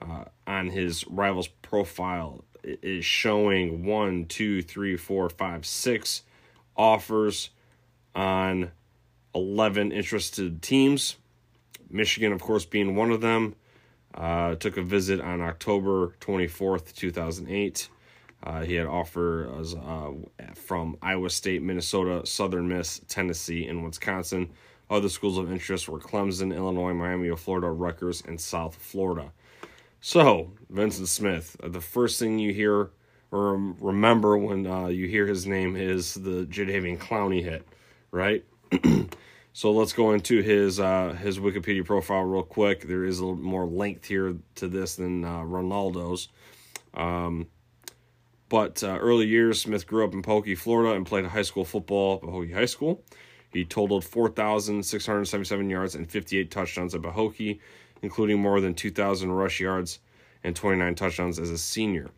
Uh, 0.00 0.24
on 0.46 0.68
his 0.68 1.06
rivals 1.08 1.48
profile 1.48 2.42
is 2.64 3.04
showing 3.04 3.84
one, 3.84 4.24
two, 4.24 4.62
three, 4.62 4.96
four, 4.96 5.28
five, 5.28 5.66
six 5.66 6.22
offers 6.76 7.50
on 8.14 8.70
11 9.34 9.92
interested 9.92 10.62
teams. 10.62 11.16
Michigan, 11.90 12.32
of 12.32 12.40
course, 12.40 12.64
being 12.64 12.96
one 12.96 13.10
of 13.10 13.20
them. 13.20 13.54
Uh, 14.12 14.56
took 14.56 14.76
a 14.76 14.82
visit 14.82 15.20
on 15.20 15.40
October 15.40 16.16
24th, 16.20 16.94
2008. 16.94 17.88
Uh, 18.42 18.62
he 18.62 18.74
had 18.74 18.86
offers 18.86 19.74
uh, 19.74 20.10
from 20.54 20.96
Iowa 21.00 21.30
State, 21.30 21.62
Minnesota, 21.62 22.26
Southern 22.26 22.66
Miss, 22.66 23.00
Tennessee, 23.06 23.66
and 23.66 23.84
Wisconsin. 23.84 24.50
Other 24.88 25.08
schools 25.08 25.38
of 25.38 25.52
interest 25.52 25.88
were 25.88 26.00
Clemson, 26.00 26.54
Illinois, 26.54 26.92
Miami 26.92 27.34
Florida, 27.36 27.70
Rutgers, 27.70 28.22
and 28.26 28.40
South 28.40 28.74
Florida. 28.74 29.30
So, 30.00 30.50
Vincent 30.70 31.06
Smith, 31.06 31.56
uh, 31.62 31.68
the 31.68 31.80
first 31.80 32.18
thing 32.18 32.38
you 32.38 32.52
hear 32.52 32.90
or 33.32 33.56
remember 33.80 34.36
when 34.36 34.66
uh, 34.66 34.86
you 34.86 35.06
hear 35.06 35.26
his 35.26 35.46
name 35.46 35.76
is 35.76 36.14
the 36.14 36.46
Jadeveon 36.46 36.98
Clowney 36.98 37.42
hit, 37.42 37.66
right? 38.10 38.44
so 39.52 39.72
let's 39.72 39.92
go 39.92 40.12
into 40.12 40.42
his 40.42 40.80
uh, 40.80 41.16
his 41.20 41.38
Wikipedia 41.38 41.84
profile 41.84 42.22
real 42.22 42.42
quick. 42.42 42.82
There 42.82 43.04
is 43.04 43.18
a 43.18 43.26
little 43.26 43.42
more 43.42 43.66
length 43.66 44.06
here 44.06 44.36
to 44.56 44.68
this 44.68 44.96
than 44.96 45.24
uh, 45.24 45.40
Ronaldo's. 45.40 46.28
Um, 46.94 47.48
but 48.48 48.82
uh, 48.82 48.98
early 48.98 49.26
years, 49.26 49.60
Smith 49.60 49.86
grew 49.86 50.04
up 50.04 50.12
in 50.12 50.22
Pahokee, 50.22 50.58
Florida, 50.58 50.96
and 50.96 51.06
played 51.06 51.24
high 51.24 51.42
school 51.42 51.64
football 51.64 52.16
at 52.16 52.22
Pahokee 52.22 52.52
High 52.52 52.64
School. 52.64 53.04
He 53.52 53.64
totaled 53.64 54.04
4,677 54.04 55.70
yards 55.70 55.94
and 55.94 56.08
58 56.10 56.50
touchdowns 56.50 56.94
at 56.94 57.02
Pahokee 57.02 57.60
including 58.02 58.40
more 58.40 58.60
than 58.60 58.74
2,000 58.74 59.30
rush 59.30 59.60
yards 59.60 59.98
and 60.42 60.56
29 60.56 60.94
touchdowns 60.94 61.38
as 61.38 61.50
a 61.50 61.58
senior. 61.58 62.10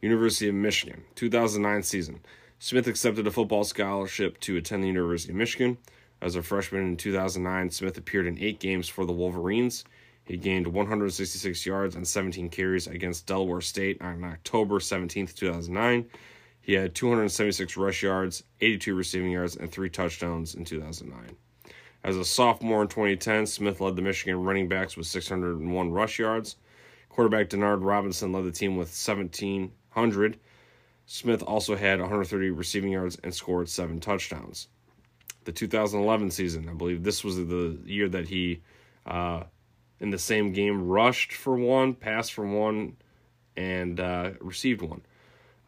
University 0.00 0.48
of 0.48 0.54
Michigan, 0.54 1.02
2009 1.14 1.82
season. 1.82 2.20
Smith 2.58 2.86
accepted 2.86 3.26
a 3.26 3.30
football 3.30 3.64
scholarship 3.64 4.38
to 4.40 4.56
attend 4.56 4.82
the 4.82 4.88
University 4.88 5.32
of 5.32 5.36
Michigan. 5.36 5.76
As 6.20 6.34
a 6.34 6.42
freshman 6.42 6.82
in 6.82 6.96
2009, 6.96 7.70
Smith 7.70 7.98
appeared 7.98 8.26
in 8.26 8.38
eight 8.38 8.58
games 8.58 8.88
for 8.88 9.04
the 9.04 9.12
Wolverines. 9.12 9.84
He 10.24 10.36
gained 10.36 10.66
166 10.66 11.66
yards 11.66 11.94
and 11.94 12.06
17 12.06 12.48
carries 12.48 12.86
against 12.86 13.26
Delaware 13.26 13.60
State 13.60 14.00
on 14.00 14.24
October 14.24 14.80
17, 14.80 15.28
2009. 15.28 16.06
He 16.60 16.72
had 16.72 16.96
276 16.96 17.76
rush 17.76 18.02
yards, 18.02 18.42
82 18.60 18.94
receiving 18.94 19.30
yards, 19.30 19.56
and 19.56 19.70
three 19.70 19.88
touchdowns 19.88 20.56
in 20.56 20.64
2009. 20.64 21.36
As 22.02 22.16
a 22.16 22.24
sophomore 22.24 22.82
in 22.82 22.88
2010, 22.88 23.46
Smith 23.46 23.80
led 23.80 23.94
the 23.94 24.02
Michigan 24.02 24.42
running 24.42 24.68
backs 24.68 24.96
with 24.96 25.06
601 25.06 25.92
rush 25.92 26.18
yards. 26.18 26.56
Quarterback 27.08 27.50
Denard 27.50 27.84
Robinson 27.84 28.32
led 28.32 28.44
the 28.44 28.50
team 28.50 28.76
with 28.76 28.88
1,700. 28.88 30.38
Smith 31.06 31.42
also 31.42 31.76
had 31.76 32.00
130 32.00 32.50
receiving 32.50 32.92
yards 32.92 33.16
and 33.22 33.32
scored 33.32 33.68
seven 33.68 34.00
touchdowns. 34.00 34.68
The 35.46 35.52
2011 35.52 36.30
season, 36.30 36.68
I 36.68 36.74
believe 36.74 37.02
this 37.02 37.24
was 37.24 37.36
the 37.36 37.78
year 37.84 38.08
that 38.10 38.28
he, 38.28 38.62
uh, 39.06 39.44
in 40.00 40.10
the 40.10 40.18
same 40.18 40.52
game, 40.52 40.86
rushed 40.86 41.32
for 41.32 41.56
one, 41.56 41.94
passed 41.94 42.34
for 42.34 42.46
one, 42.46 42.96
and 43.56 43.98
uh, 43.98 44.32
received 44.40 44.82
one. 44.82 45.00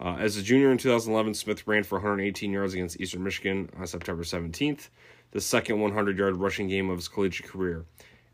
Uh, 0.00 0.16
as 0.18 0.37
a 0.37 0.42
junior 0.42 0.70
in 0.70 0.78
2011, 0.78 1.35
Smith 1.35 1.66
ran 1.66 1.82
for 1.82 1.99
118 1.99 2.52
yards 2.52 2.75
against 2.75 3.00
Eastern 3.00 3.25
Michigan 3.25 3.70
on 3.78 3.87
September 3.87 4.23
17th 4.23 4.88
the 5.30 5.40
second 5.40 5.80
100 5.80 6.18
yard 6.18 6.37
rushing 6.37 6.68
game 6.68 6.90
of 6.90 6.97
his 6.97 7.08
collegiate 7.08 7.49
career. 7.49 7.85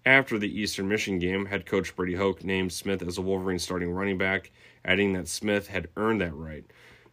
After 0.06 0.38
the 0.38 0.60
Eastern 0.60 0.88
Michigan 0.88 1.18
game, 1.18 1.46
head 1.46 1.66
coach 1.66 1.96
Brady 1.96 2.14
Hoke 2.14 2.44
named 2.44 2.72
Smith 2.72 3.02
as 3.02 3.18
a 3.18 3.22
Wolverine 3.22 3.58
starting 3.58 3.90
running 3.90 4.18
back, 4.18 4.52
adding 4.84 5.14
that 5.14 5.28
Smith 5.28 5.68
had 5.68 5.88
earned 5.96 6.20
that 6.20 6.34
right. 6.34 6.64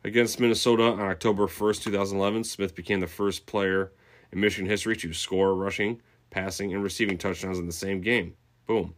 Against 0.03 0.39
Minnesota 0.39 0.83
on 0.83 0.99
October 0.99 1.47
1st, 1.47 1.83
2011, 1.83 2.43
Smith 2.43 2.75
became 2.75 2.99
the 2.99 3.07
first 3.07 3.45
player 3.45 3.91
in 4.31 4.39
Michigan 4.39 4.69
history 4.69 4.95
to 4.97 5.13
score 5.13 5.55
rushing, 5.55 6.01
passing, 6.29 6.73
and 6.73 6.83
receiving 6.83 7.17
touchdowns 7.17 7.59
in 7.59 7.65
the 7.65 7.71
same 7.71 8.01
game. 8.01 8.35
Boom. 8.67 8.93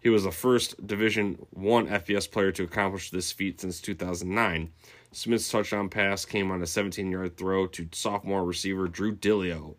He 0.00 0.08
was 0.08 0.24
the 0.24 0.32
first 0.32 0.84
Division 0.86 1.38
1 1.50 1.86
FBS 1.86 2.30
player 2.30 2.50
to 2.52 2.64
accomplish 2.64 3.10
this 3.10 3.30
feat 3.30 3.60
since 3.60 3.80
2009. 3.80 4.72
Smith's 5.12 5.50
touchdown 5.50 5.88
pass 5.88 6.24
came 6.24 6.50
on 6.50 6.60
a 6.62 6.64
17-yard 6.64 7.36
throw 7.36 7.66
to 7.68 7.88
sophomore 7.92 8.44
receiver 8.44 8.88
Drew 8.88 9.14
Dileo 9.14 9.76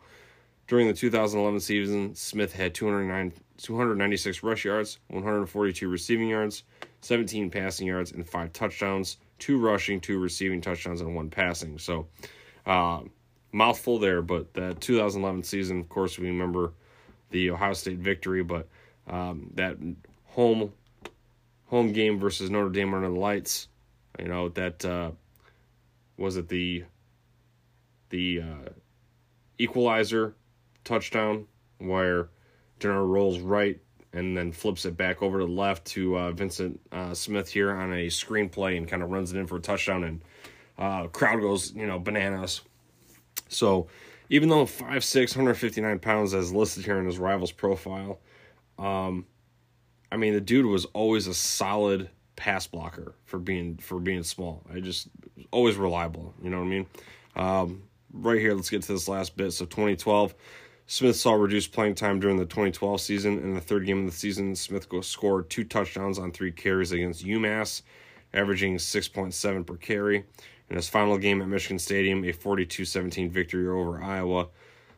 during 0.67 0.87
the 0.87 0.93
2011 0.93 1.59
season, 1.59 2.15
Smith 2.15 2.53
had 2.53 2.73
209, 2.73 3.33
296 3.57 4.43
rush 4.43 4.65
yards, 4.65 4.99
142 5.09 5.89
receiving 5.89 6.29
yards, 6.29 6.63
17 7.01 7.49
passing 7.49 7.87
yards, 7.87 8.11
and 8.11 8.27
five 8.27 8.53
touchdowns, 8.53 9.17
two 9.39 9.59
rushing, 9.59 9.99
two 9.99 10.19
receiving 10.19 10.61
touchdowns, 10.61 11.01
and 11.01 11.15
one 11.15 11.29
passing. 11.29 11.77
So, 11.77 12.07
uh, 12.65 13.01
mouthful 13.53 13.99
there, 13.99 14.21
but 14.21 14.53
the 14.53 14.73
2011 14.73 15.43
season, 15.43 15.79
of 15.79 15.87
course, 15.87 16.19
we 16.19 16.27
remember 16.27 16.73
the 17.29 17.51
Ohio 17.51 17.73
State 17.73 17.99
victory, 17.99 18.43
but 18.43 18.67
um, 19.07 19.49
that 19.55 19.77
home 20.25 20.73
home 21.67 21.93
game 21.93 22.19
versus 22.19 22.49
Notre 22.49 22.69
Dame 22.69 22.93
under 22.93 23.09
the 23.09 23.15
lights, 23.15 23.69
you 24.19 24.27
know 24.27 24.49
that 24.49 24.83
uh, 24.83 25.11
was 26.17 26.37
it 26.37 26.49
the 26.49 26.83
the 28.09 28.41
uh, 28.41 28.69
equalizer 29.57 30.35
touchdown 30.83 31.47
where 31.79 32.29
Denard 32.79 33.07
rolls 33.07 33.39
right 33.39 33.79
and 34.13 34.37
then 34.37 34.51
flips 34.51 34.85
it 34.85 34.95
back 34.95 35.23
over 35.23 35.39
to 35.39 35.45
the 35.45 35.51
left 35.51 35.85
to 35.85 36.17
uh, 36.17 36.31
Vincent 36.31 36.79
uh, 36.91 37.13
Smith 37.13 37.49
here 37.49 37.71
on 37.71 37.91
a 37.91 38.07
screenplay 38.07 38.77
and 38.77 38.87
kind 38.87 39.01
of 39.01 39.09
runs 39.09 39.33
it 39.33 39.39
in 39.39 39.47
for 39.47 39.57
a 39.57 39.61
touchdown. 39.61 40.03
And 40.03 40.21
uh, 40.77 41.07
crowd 41.07 41.41
goes, 41.41 41.73
you 41.73 41.87
know, 41.87 41.97
bananas. 41.99 42.61
So 43.49 43.87
even 44.29 44.49
though 44.49 44.65
5'6", 44.65 45.35
159 45.35 45.99
pounds 45.99 46.33
as 46.33 46.51
listed 46.51 46.85
here 46.85 46.97
in 46.97 47.05
his 47.05 47.17
rival's 47.17 47.51
profile, 47.51 48.19
um, 48.79 49.25
I 50.11 50.17
mean, 50.17 50.33
the 50.33 50.41
dude 50.41 50.65
was 50.65 50.85
always 50.85 51.27
a 51.27 51.33
solid 51.33 52.09
pass 52.35 52.67
blocker 52.67 53.15
for 53.25 53.39
being 53.39 53.77
for 53.77 53.99
being 53.99 54.23
small. 54.23 54.63
I 54.73 54.79
just 54.79 55.07
always 55.51 55.75
reliable. 55.75 56.33
You 56.41 56.49
know 56.49 56.57
what 56.57 56.65
I 56.65 56.67
mean? 56.67 56.85
Um, 57.35 57.83
right 58.11 58.39
here, 58.39 58.53
let's 58.53 58.69
get 58.69 58.83
to 58.83 58.93
this 58.93 59.07
last 59.07 59.35
bit. 59.37 59.51
So 59.51 59.65
2012, 59.65 60.33
Smith 60.85 61.15
saw 61.15 61.33
reduced 61.33 61.71
playing 61.71 61.95
time 61.95 62.19
during 62.19 62.37
the 62.37 62.45
2012 62.45 63.01
season. 63.01 63.39
In 63.39 63.53
the 63.53 63.61
third 63.61 63.85
game 63.85 63.99
of 63.99 64.05
the 64.05 64.17
season, 64.17 64.55
Smith 64.55 64.87
scored 65.01 65.49
two 65.49 65.63
touchdowns 65.63 66.19
on 66.19 66.31
three 66.31 66.51
carries 66.51 66.91
against 66.91 67.25
UMass, 67.25 67.81
averaging 68.33 68.75
6.7 68.75 69.65
per 69.65 69.75
carry. 69.77 70.25
In 70.73 70.77
his 70.77 70.89
final 70.89 71.19
game 71.19 71.39
at 71.39 71.47
Michigan 71.47 71.77
Stadium, 71.77 72.25
a 72.25 72.31
42 72.31 72.83
17 72.85 73.29
victory 73.29 73.67
over 73.67 74.01
Iowa, 74.01 74.47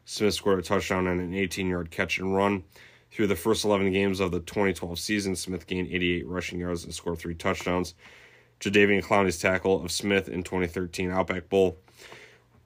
Smith 0.05 0.34
scored 0.34 0.60
a 0.60 0.62
touchdown 0.62 1.05
and 1.05 1.20
an 1.20 1.34
18 1.34 1.67
yard 1.67 1.91
catch 1.91 2.17
and 2.17 2.34
run. 2.34 2.63
Through 3.12 3.27
the 3.27 3.36
first 3.36 3.65
11 3.65 3.91
games 3.91 4.22
of 4.22 4.32
the 4.32 4.39
2012 4.39 4.98
season, 4.98 5.36
Smith 5.36 5.67
gained 5.67 5.89
88 5.89 6.27
rushing 6.29 6.60
yards 6.60 6.86
and 6.86 6.94
scored 6.94 7.17
three 7.17 7.36
touchdowns. 7.36 7.94
Jadeveon 8.62 9.03
Clowney's 9.03 9.38
tackle 9.38 9.84
of 9.84 9.91
Smith 9.91 10.29
in 10.29 10.44
2013 10.44 11.12
Outback 11.12 11.50
Bowl, 11.50 11.77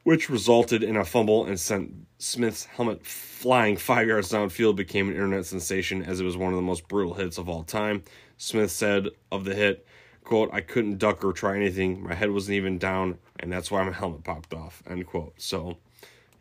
which 0.03 0.29
resulted 0.29 0.83
in 0.83 0.95
a 0.95 1.03
fumble 1.03 1.47
and 1.47 1.59
sent 1.59 1.91
Smith's 2.19 2.65
helmet 2.65 3.03
flying 3.03 3.75
five 3.77 4.07
yards 4.07 4.31
downfield, 4.31 4.75
became 4.75 5.07
an 5.07 5.15
internet 5.15 5.47
sensation 5.47 6.03
as 6.03 6.19
it 6.19 6.25
was 6.25 6.37
one 6.37 6.53
of 6.53 6.57
the 6.57 6.61
most 6.61 6.87
brutal 6.87 7.15
hits 7.15 7.39
of 7.39 7.49
all 7.49 7.63
time. 7.63 8.03
Smith 8.37 8.69
said 8.69 9.07
of 9.31 9.45
the 9.45 9.55
hit, 9.55 9.87
quote, 10.29 10.49
I 10.53 10.61
couldn't 10.61 10.99
duck 10.99 11.23
or 11.25 11.33
try 11.33 11.55
anything. 11.55 12.03
My 12.03 12.13
head 12.13 12.31
wasn't 12.31 12.55
even 12.55 12.77
down, 12.77 13.17
and 13.39 13.51
that's 13.51 13.69
why 13.71 13.83
my 13.83 13.91
helmet 13.91 14.23
popped 14.23 14.53
off, 14.53 14.81
end 14.87 15.05
quote. 15.05 15.33
So, 15.37 15.77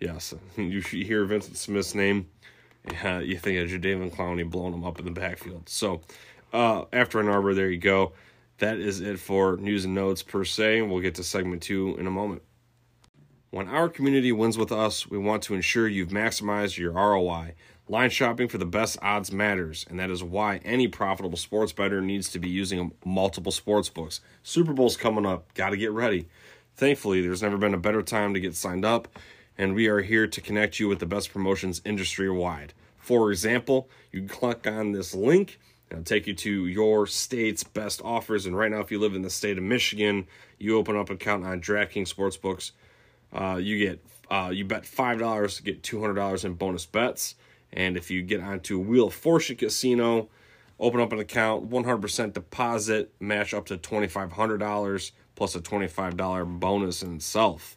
yes, 0.01 0.35
you 0.57 0.81
hear 0.81 1.25
Vincent 1.25 1.57
Smith's 1.57 1.95
name 1.95 2.29
uh, 3.05 3.19
you 3.19 3.39
think 3.39 3.59
of 3.59 3.69
Jadeveon 3.69 4.15
Clowney 4.15 4.49
blowing 4.49 4.73
him 4.73 4.85
up 4.85 4.99
in 4.99 5.05
the 5.05 5.11
backfield. 5.11 5.69
So 5.69 6.01
uh, 6.53 6.85
after 6.93 7.19
Ann 7.19 7.29
Arbor, 7.29 7.55
there 7.55 7.71
you 7.71 7.79
go. 7.79 8.13
That 8.59 8.79
is 8.79 9.01
it 9.01 9.19
for 9.19 9.57
news 9.57 9.85
and 9.85 9.95
notes 9.95 10.23
per 10.23 10.45
se. 10.45 10.83
We'll 10.83 11.01
get 11.01 11.15
to 11.17 11.25
segment 11.25 11.63
two 11.63 11.97
in 11.99 12.07
a 12.07 12.11
moment. 12.11 12.43
When 13.51 13.69
our 13.69 13.89
community 13.89 14.33
wins 14.33 14.59
with 14.59 14.73
us, 14.73 15.09
we 15.09 15.17
want 15.17 15.43
to 15.45 15.55
ensure 15.55 15.89
you've 15.89 16.09
maximized 16.09 16.77
your 16.77 16.93
ROI. 16.93 17.55
Line 17.89 18.11
shopping 18.11 18.49
for 18.49 18.59
the 18.59 18.67
best 18.67 18.99
odds 19.01 19.33
matters, 19.33 19.87
and 19.89 19.99
that 19.99 20.11
is 20.11 20.23
why 20.23 20.61
any 20.65 20.89
profitable 20.89 21.39
sports 21.39 21.73
bettor 21.73 22.03
needs 22.03 22.29
to 22.31 22.39
be 22.39 22.49
using 22.49 22.93
multiple 23.05 23.53
sports 23.53 23.89
books. 23.89 24.21
Super 24.43 24.75
Bowl's 24.75 24.97
coming 24.97 25.25
up, 25.25 25.55
got 25.55 25.71
to 25.71 25.77
get 25.77 25.93
ready. 25.93 26.29
Thankfully, 26.77 27.23
there's 27.23 27.43
never 27.43 27.57
been 27.57 27.75
a 27.75 27.79
better 27.79 28.03
time 28.03 28.35
to 28.35 28.41
get 28.41 28.55
signed 28.55 28.85
up 28.85 29.09
and 29.59 29.75
we 29.75 29.89
are 29.89 30.01
here 30.01 30.27
to 30.27 30.41
connect 30.41 30.79
you 30.79 30.89
with 30.89 31.01
the 31.01 31.07
best 31.07 31.33
promotions 31.33 31.83
industry 31.85 32.31
wide. 32.31 32.73
For 32.97 33.33
example, 33.33 33.91
you 34.13 34.23
click 34.23 34.67
on 34.67 34.93
this 34.93 35.15
link, 35.15 35.59
it'll 35.91 36.05
take 36.05 36.29
you 36.29 36.35
to 36.35 36.67
your 36.67 37.07
state's 37.07 37.65
best 37.65 38.01
offers. 38.05 38.47
And 38.47 38.57
right 38.57 38.71
now, 38.71 38.79
if 38.79 38.93
you 38.93 39.01
live 39.01 39.15
in 39.15 39.23
the 39.23 39.31
state 39.31 39.59
of 39.59 39.65
Michigan, 39.65 40.29
you 40.59 40.79
open 40.79 40.97
up 40.97 41.11
an 41.11 41.17
account 41.17 41.45
on 41.45 41.61
DraftKings 41.61 42.15
Sportsbooks. 42.15 42.71
Uh, 43.33 43.57
you 43.57 43.79
get 43.79 44.05
uh, 44.31 44.51
you 44.53 44.65
bet 44.65 44.87
five 44.87 45.19
dollars, 45.19 45.57
to 45.57 45.63
get 45.63 45.83
two 45.83 46.01
hundred 46.01 46.15
dollars 46.15 46.45
in 46.45 46.55
bonus 46.55 46.87
bets. 46.87 47.35
And 47.73 47.97
if 47.97 48.11
you 48.11 48.23
get 48.23 48.41
onto 48.41 48.79
Wheel 48.79 49.09
of 49.09 49.15
Fortune 49.15 49.57
Casino, 49.57 50.29
open 50.81 51.01
up 51.01 51.13
an 51.13 51.19
account, 51.19 51.69
100% 51.71 52.33
deposit, 52.33 53.13
match 53.21 53.53
up 53.53 53.67
to 53.67 53.77
$2,500 53.77 55.13
plus 55.35 55.55
a 55.55 55.61
$25 55.61 56.61
bonus 56.61 57.03
in 57.03 57.17
itself. 57.17 57.77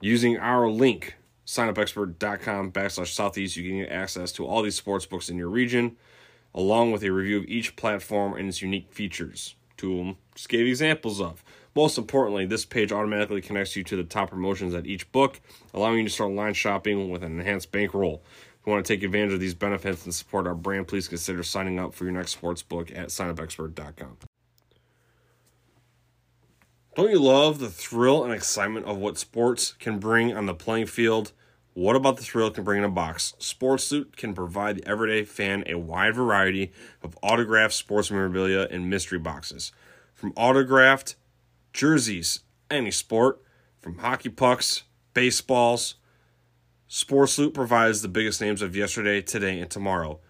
Using 0.00 0.38
our 0.38 0.68
link, 0.68 1.14
signupexpert.com 1.46 2.72
backslash 2.72 3.12
southeast, 3.12 3.56
you 3.56 3.68
can 3.68 3.78
get 3.80 3.92
access 3.92 4.32
to 4.32 4.46
all 4.46 4.62
these 4.62 4.74
sports 4.74 5.06
books 5.06 5.28
in 5.28 5.36
your 5.36 5.48
region, 5.48 5.96
along 6.54 6.92
with 6.92 7.04
a 7.04 7.10
review 7.10 7.38
of 7.38 7.44
each 7.44 7.76
platform 7.76 8.34
and 8.34 8.48
its 8.48 8.62
unique 8.62 8.92
features. 8.92 9.54
Two 9.76 9.92
of 9.92 9.98
them 9.98 10.16
just 10.34 10.48
gave 10.48 10.66
examples 10.66 11.20
of. 11.20 11.44
Most 11.74 11.96
importantly, 11.96 12.44
this 12.44 12.64
page 12.64 12.92
automatically 12.92 13.40
connects 13.40 13.76
you 13.76 13.84
to 13.84 13.96
the 13.96 14.04
top 14.04 14.30
promotions 14.30 14.74
at 14.74 14.86
each 14.86 15.10
book, 15.10 15.40
allowing 15.72 15.98
you 15.98 16.04
to 16.04 16.10
start 16.10 16.32
line 16.32 16.54
shopping 16.54 17.10
with 17.10 17.22
an 17.22 17.38
enhanced 17.38 17.72
bankroll. 17.72 18.22
If 18.62 18.68
you 18.68 18.74
want 18.74 18.86
to 18.86 18.94
take 18.94 19.02
advantage 19.02 19.32
of 19.32 19.40
these 19.40 19.54
benefits 19.54 20.04
and 20.04 20.14
support 20.14 20.46
our 20.46 20.54
brand, 20.54 20.86
please 20.86 21.08
consider 21.08 21.42
signing 21.42 21.80
up 21.80 21.94
for 21.94 22.04
your 22.04 22.12
next 22.12 22.30
sports 22.30 22.62
book 22.62 22.92
at 22.92 23.08
signupexpert.com. 23.08 24.18
Don't 26.94 27.10
you 27.10 27.18
love 27.18 27.58
the 27.58 27.68
thrill 27.68 28.22
and 28.22 28.32
excitement 28.32 28.86
of 28.86 28.98
what 28.98 29.18
sports 29.18 29.74
can 29.80 29.98
bring 29.98 30.36
on 30.36 30.46
the 30.46 30.54
playing 30.54 30.86
field? 30.86 31.32
What 31.74 31.96
about 31.96 32.18
the 32.18 32.22
thrill 32.22 32.52
can 32.52 32.62
bring 32.62 32.78
in 32.78 32.84
a 32.84 32.88
box? 32.88 33.34
Sports 33.40 33.90
Loot 33.90 34.16
can 34.16 34.32
provide 34.32 34.76
the 34.76 34.86
everyday 34.86 35.24
fan 35.24 35.64
a 35.66 35.74
wide 35.76 36.14
variety 36.14 36.70
of 37.02 37.18
autographed 37.20 37.74
sports 37.74 38.12
memorabilia 38.12 38.68
and 38.70 38.88
mystery 38.88 39.18
boxes. 39.18 39.72
From 40.14 40.32
autographed 40.36 41.16
jerseys, 41.72 42.44
any 42.70 42.92
sport, 42.92 43.42
from 43.80 43.98
hockey 43.98 44.28
pucks, 44.28 44.84
baseballs, 45.14 45.96
Sports 46.94 47.38
Loot 47.38 47.54
provides 47.54 48.02
the 48.02 48.08
biggest 48.08 48.42
names 48.42 48.60
of 48.60 48.76
yesterday, 48.76 49.22
today, 49.22 49.60
and 49.60 49.70
tomorrow. 49.70 50.20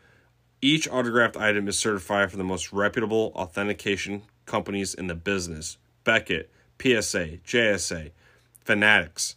Each 0.61 0.89
autographed 0.89 1.37
item 1.37 1.67
is 1.67 1.77
certified 1.77 2.31
from 2.31 2.39
the 2.39 2.45
most 2.45 2.73
reputable 2.73 3.33
authentication 3.35 4.23
companies 4.47 4.95
in 4.95 5.09
the 5.09 5.17
business. 5.17 5.77
Beckett, 6.05 6.53
PSA, 6.81 7.39
JSA, 7.45 8.13
Fanatics. 8.61 9.35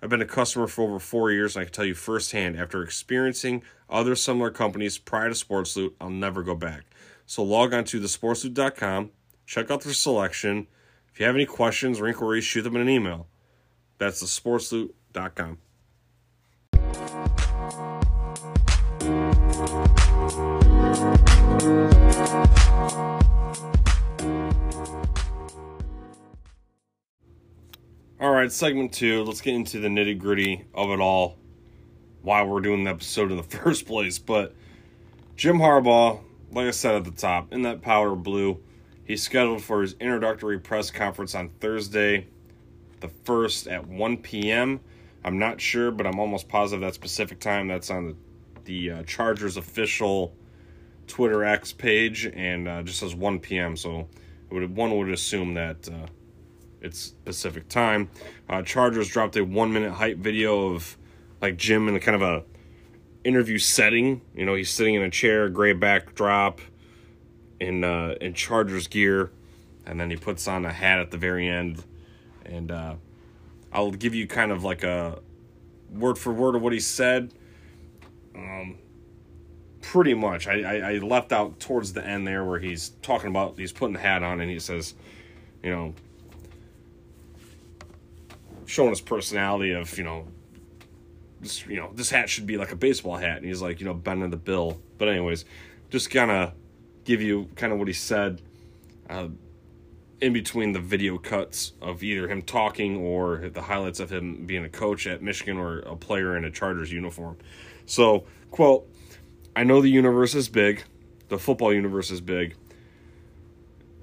I've 0.00 0.08
been 0.08 0.22
a 0.22 0.24
customer 0.24 0.68
for 0.68 0.82
over 0.82 1.00
four 1.00 1.32
years, 1.32 1.56
and 1.56 1.62
I 1.62 1.64
can 1.64 1.72
tell 1.72 1.84
you 1.84 1.96
firsthand, 1.96 2.56
after 2.56 2.80
experiencing 2.84 3.64
other 3.90 4.14
similar 4.14 4.52
companies 4.52 4.98
prior 4.98 5.30
to 5.30 5.34
Sports 5.34 5.76
Loot, 5.76 5.96
I'll 6.00 6.10
never 6.10 6.44
go 6.44 6.54
back. 6.54 6.84
So 7.26 7.42
log 7.42 7.74
on 7.74 7.82
to 7.86 7.98
thesportsloot.com, 7.98 9.10
check 9.46 9.72
out 9.72 9.80
their 9.80 9.94
selection. 9.94 10.68
If 11.12 11.18
you 11.18 11.26
have 11.26 11.34
any 11.34 11.44
questions 11.44 11.98
or 11.98 12.06
inquiries, 12.06 12.44
shoot 12.44 12.62
them 12.62 12.76
in 12.76 12.82
an 12.82 12.88
email. 12.88 13.26
That's 13.98 14.22
thesportsloot.com. 14.22 15.58
All 28.20 28.32
right, 28.32 28.50
segment 28.50 28.92
two. 28.92 29.22
Let's 29.22 29.40
get 29.40 29.54
into 29.54 29.78
the 29.78 29.86
nitty 29.86 30.18
gritty 30.18 30.64
of 30.74 30.90
it 30.90 30.98
all. 30.98 31.36
Why 32.22 32.42
we're 32.42 32.60
doing 32.60 32.82
the 32.82 32.90
episode 32.90 33.30
in 33.30 33.36
the 33.36 33.42
first 33.58 33.86
place. 33.86 34.18
But 34.18 34.56
Jim 35.36 35.58
Harbaugh, 35.58 36.18
like 36.50 36.66
I 36.66 36.72
said 36.72 36.96
at 36.96 37.04
the 37.04 37.12
top, 37.12 37.52
in 37.52 37.62
that 37.62 37.80
powder 37.80 38.16
blue, 38.16 38.58
he's 39.04 39.22
scheduled 39.22 39.62
for 39.62 39.82
his 39.82 39.94
introductory 40.00 40.58
press 40.58 40.90
conference 40.90 41.36
on 41.36 41.50
Thursday, 41.60 42.26
the 42.98 43.06
1st 43.06 43.70
at 43.70 43.86
1 43.86 44.16
p.m. 44.16 44.80
I'm 45.22 45.38
not 45.38 45.60
sure, 45.60 45.92
but 45.92 46.04
I'm 46.04 46.18
almost 46.18 46.48
positive 46.48 46.80
that 46.80 46.94
specific 46.94 47.38
time. 47.38 47.68
That's 47.68 47.88
on 47.88 48.08
the, 48.08 48.16
the 48.64 48.90
uh, 48.98 49.02
Chargers 49.04 49.56
official 49.56 50.34
Twitter 51.06 51.44
X 51.44 51.72
page 51.72 52.26
and 52.26 52.66
uh, 52.66 52.82
just 52.82 52.98
says 52.98 53.14
1 53.14 53.38
p.m. 53.38 53.76
So 53.76 54.08
would, 54.50 54.74
one 54.74 54.98
would 54.98 55.10
assume 55.10 55.54
that. 55.54 55.88
Uh, 55.88 56.08
it's 56.80 57.10
Pacific 57.24 57.68
time. 57.68 58.10
Uh, 58.48 58.62
Chargers 58.62 59.08
dropped 59.08 59.36
a 59.36 59.44
one 59.44 59.72
minute 59.72 59.92
hype 59.92 60.18
video 60.18 60.74
of 60.74 60.96
like 61.40 61.56
Jim 61.56 61.88
in 61.88 61.96
a 61.96 62.00
kind 62.00 62.14
of 62.14 62.22
a 62.22 62.44
interview 63.24 63.58
setting. 63.58 64.20
You 64.34 64.46
know, 64.46 64.54
he's 64.54 64.70
sitting 64.70 64.94
in 64.94 65.02
a 65.02 65.10
chair, 65.10 65.48
gray 65.48 65.72
backdrop, 65.72 66.60
in 67.60 67.84
uh, 67.84 68.14
in 68.20 68.34
Chargers 68.34 68.86
gear, 68.86 69.30
and 69.86 70.00
then 70.00 70.10
he 70.10 70.16
puts 70.16 70.46
on 70.48 70.64
a 70.64 70.72
hat 70.72 71.00
at 71.00 71.10
the 71.10 71.18
very 71.18 71.48
end. 71.48 71.84
And 72.44 72.70
uh, 72.70 72.94
I'll 73.72 73.90
give 73.90 74.14
you 74.14 74.26
kind 74.26 74.52
of 74.52 74.64
like 74.64 74.82
a 74.82 75.20
word 75.90 76.18
for 76.18 76.32
word 76.32 76.54
of 76.54 76.62
what 76.62 76.72
he 76.72 76.80
said. 76.80 77.32
Um, 78.34 78.78
pretty 79.82 80.14
much, 80.14 80.46
I, 80.46 80.62
I, 80.62 80.92
I 80.92 80.98
left 80.98 81.32
out 81.32 81.60
towards 81.60 81.92
the 81.92 82.06
end 82.06 82.26
there 82.26 82.44
where 82.44 82.58
he's 82.58 82.90
talking 83.02 83.28
about 83.28 83.58
he's 83.58 83.72
putting 83.72 83.94
the 83.94 84.00
hat 84.00 84.22
on 84.22 84.40
and 84.40 84.50
he 84.50 84.58
says, 84.58 84.94
you 85.62 85.70
know, 85.70 85.94
showing 88.68 88.90
his 88.90 89.00
personality 89.00 89.72
of 89.72 89.96
you 89.98 90.04
know 90.04 90.26
this 91.40 91.66
you 91.66 91.76
know 91.76 91.90
this 91.94 92.10
hat 92.10 92.28
should 92.28 92.46
be 92.46 92.56
like 92.56 92.72
a 92.72 92.76
baseball 92.76 93.16
hat 93.16 93.38
and 93.38 93.46
he's 93.46 93.62
like 93.62 93.80
you 93.80 93.86
know 93.86 93.94
bending 93.94 94.30
the 94.30 94.36
bill 94.36 94.80
but 94.98 95.08
anyways 95.08 95.44
just 95.90 96.10
kind 96.10 96.30
of 96.30 96.52
give 97.04 97.22
you 97.22 97.48
kind 97.56 97.72
of 97.72 97.78
what 97.78 97.88
he 97.88 97.94
said 97.94 98.42
uh, 99.08 99.28
in 100.20 100.32
between 100.32 100.72
the 100.72 100.80
video 100.80 101.16
cuts 101.16 101.72
of 101.80 102.02
either 102.02 102.28
him 102.28 102.42
talking 102.42 102.96
or 102.96 103.48
the 103.54 103.62
highlights 103.62 104.00
of 104.00 104.10
him 104.10 104.44
being 104.46 104.64
a 104.64 104.68
coach 104.68 105.06
at 105.06 105.22
michigan 105.22 105.56
or 105.56 105.78
a 105.80 105.96
player 105.96 106.36
in 106.36 106.44
a 106.44 106.50
chargers 106.50 106.92
uniform 106.92 107.36
so 107.86 108.24
quote 108.50 108.88
I 109.58 109.64
know 109.64 109.80
the 109.80 109.90
universe 109.90 110.36
is 110.36 110.48
big, 110.48 110.84
the 111.30 111.36
football 111.36 111.74
universe 111.74 112.12
is 112.12 112.20
big. 112.20 112.54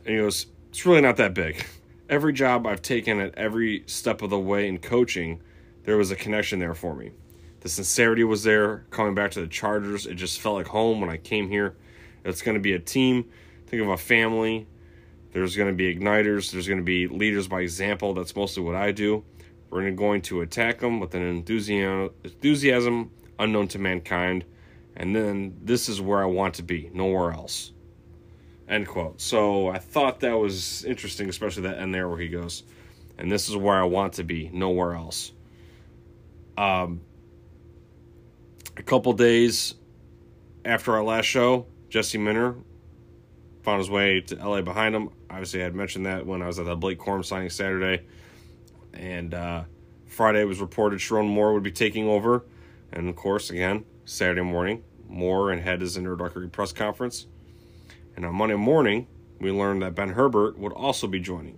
And 0.05 0.15
he 0.15 0.17
goes, 0.17 0.47
It's 0.69 0.85
really 0.85 0.99
not 0.99 1.15
that 1.15 1.33
big. 1.33 1.65
Every 2.07 2.33
job 2.33 2.67
I've 2.67 2.83
taken 2.83 3.19
at 3.19 3.35
every 3.35 3.83
step 3.87 4.21
of 4.21 4.29
the 4.29 4.39
way 4.39 4.67
in 4.67 4.77
coaching, 4.77 5.41
there 5.85 5.97
was 5.97 6.11
a 6.11 6.15
connection 6.15 6.59
there 6.59 6.75
for 6.75 6.95
me. 6.95 7.11
The 7.61 7.69
sincerity 7.69 8.23
was 8.23 8.43
there. 8.43 8.85
Coming 8.91 9.15
back 9.15 9.31
to 9.31 9.41
the 9.41 9.47
Chargers, 9.47 10.05
it 10.05 10.13
just 10.13 10.39
felt 10.39 10.55
like 10.55 10.67
home 10.67 11.01
when 11.01 11.09
I 11.09 11.17
came 11.17 11.49
here. 11.49 11.75
It's 12.23 12.43
going 12.43 12.55
to 12.55 12.61
be 12.61 12.73
a 12.73 12.79
team. 12.79 13.25
Think 13.65 13.81
of 13.81 13.89
a 13.89 13.97
family. 13.97 14.67
There's 15.31 15.55
going 15.55 15.69
to 15.69 15.75
be 15.75 15.95
igniters. 15.95 16.51
There's 16.51 16.67
going 16.67 16.77
to 16.77 16.83
be 16.83 17.07
leaders 17.07 17.47
by 17.47 17.61
example. 17.61 18.13
That's 18.13 18.35
mostly 18.35 18.61
what 18.61 18.75
I 18.75 18.91
do. 18.91 19.23
We're 19.71 19.89
going 19.91 20.21
to 20.23 20.41
attack 20.41 20.79
them 20.79 20.99
with 20.99 21.15
an 21.15 21.23
enthusiasm, 21.23 23.11
unknown 23.39 23.67
to 23.69 23.79
mankind. 23.79 24.45
And 24.95 25.15
then 25.15 25.57
this 25.63 25.89
is 25.89 25.99
where 25.99 26.21
I 26.21 26.25
want 26.25 26.53
to 26.55 26.63
be, 26.63 26.91
nowhere 26.93 27.31
else. 27.31 27.71
End 28.67 28.87
quote. 28.87 29.21
So 29.21 29.67
I 29.67 29.77
thought 29.77 30.21
that 30.21 30.33
was 30.33 30.83
interesting, 30.85 31.29
especially 31.29 31.63
that 31.63 31.77
end 31.77 31.93
there 31.93 32.09
where 32.09 32.17
he 32.17 32.29
goes, 32.29 32.63
and 33.17 33.31
this 33.31 33.47
is 33.49 33.55
where 33.55 33.75
I 33.75 33.83
want 33.83 34.13
to 34.13 34.23
be, 34.23 34.49
nowhere 34.51 34.93
else. 34.93 35.31
Um, 36.57 37.01
a 38.77 38.83
couple 38.83 39.13
days 39.13 39.75
after 40.63 40.93
our 40.93 41.03
last 41.03 41.25
show, 41.25 41.67
Jesse 41.89 42.17
Minter 42.17 42.55
found 43.61 43.79
his 43.79 43.89
way 43.89 44.21
to 44.21 44.35
LA 44.35 44.61
behind 44.61 44.95
him. 44.95 45.09
Obviously, 45.29 45.61
I 45.61 45.65
had 45.65 45.75
mentioned 45.75 46.05
that 46.05 46.25
when 46.25 46.41
I 46.41 46.47
was 46.47 46.59
at 46.59 46.65
the 46.65 46.75
Blake 46.75 46.99
Corum 46.99 47.23
signing 47.23 47.49
Saturday. 47.49 48.03
And 48.93 49.33
uh, 49.33 49.63
Friday 50.07 50.43
was 50.45 50.61
reported 50.61 50.99
Sherrone 50.99 51.27
Moore 51.27 51.53
would 51.53 51.63
be 51.63 51.71
taking 51.71 52.07
over. 52.07 52.45
And 52.91 53.09
of 53.09 53.15
course, 53.15 53.49
again, 53.49 53.85
Saturday 54.05 54.41
morning, 54.41 54.83
Moore 55.07 55.51
and 55.51 55.61
had 55.61 55.81
his 55.81 55.97
introductory 55.97 56.47
press 56.47 56.71
conference. 56.71 57.27
And 58.15 58.25
on 58.25 58.35
Monday 58.35 58.55
morning, 58.55 59.07
we 59.39 59.51
learned 59.51 59.81
that 59.81 59.95
Ben 59.95 60.09
Herbert 60.09 60.57
would 60.57 60.71
also 60.71 61.07
be 61.07 61.19
joining. 61.19 61.57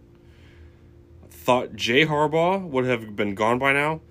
Thought 1.30 1.76
Jay 1.76 2.06
Harbaugh 2.06 2.62
would 2.62 2.86
have 2.86 3.16
been 3.16 3.36
gone 3.36 3.60
by 3.60 3.74
now. 3.74 4.02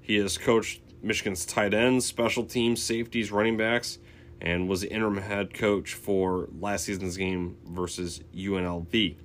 He 0.00 0.16
has 0.16 0.36
coached 0.36 0.80
Michigan's 1.02 1.44
tight 1.44 1.74
ends, 1.74 2.04
special 2.04 2.44
teams, 2.44 2.82
safeties, 2.82 3.32
running 3.32 3.56
backs, 3.56 3.98
and 4.40 4.68
was 4.68 4.82
the 4.82 4.90
interim 4.90 5.16
head 5.16 5.54
coach 5.54 5.94
for 5.94 6.48
last 6.60 6.84
season's 6.84 7.16
game 7.16 7.56
versus 7.66 8.20
UNLV. 8.34 9.16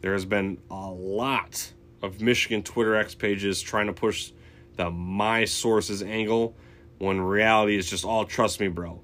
There 0.00 0.12
has 0.12 0.24
been 0.24 0.58
a 0.70 0.90
lot 0.90 1.72
of 2.02 2.20
Michigan 2.20 2.62
Twitter 2.62 2.94
X 2.94 3.14
pages 3.14 3.60
trying 3.60 3.86
to 3.88 3.92
push 3.92 4.32
the 4.76 4.90
my 4.90 5.44
sources 5.44 6.02
angle 6.02 6.56
when 6.98 7.20
reality 7.20 7.76
is 7.76 7.90
just 7.90 8.04
all 8.04 8.24
trust 8.24 8.60
me, 8.60 8.68
bro. 8.68 9.00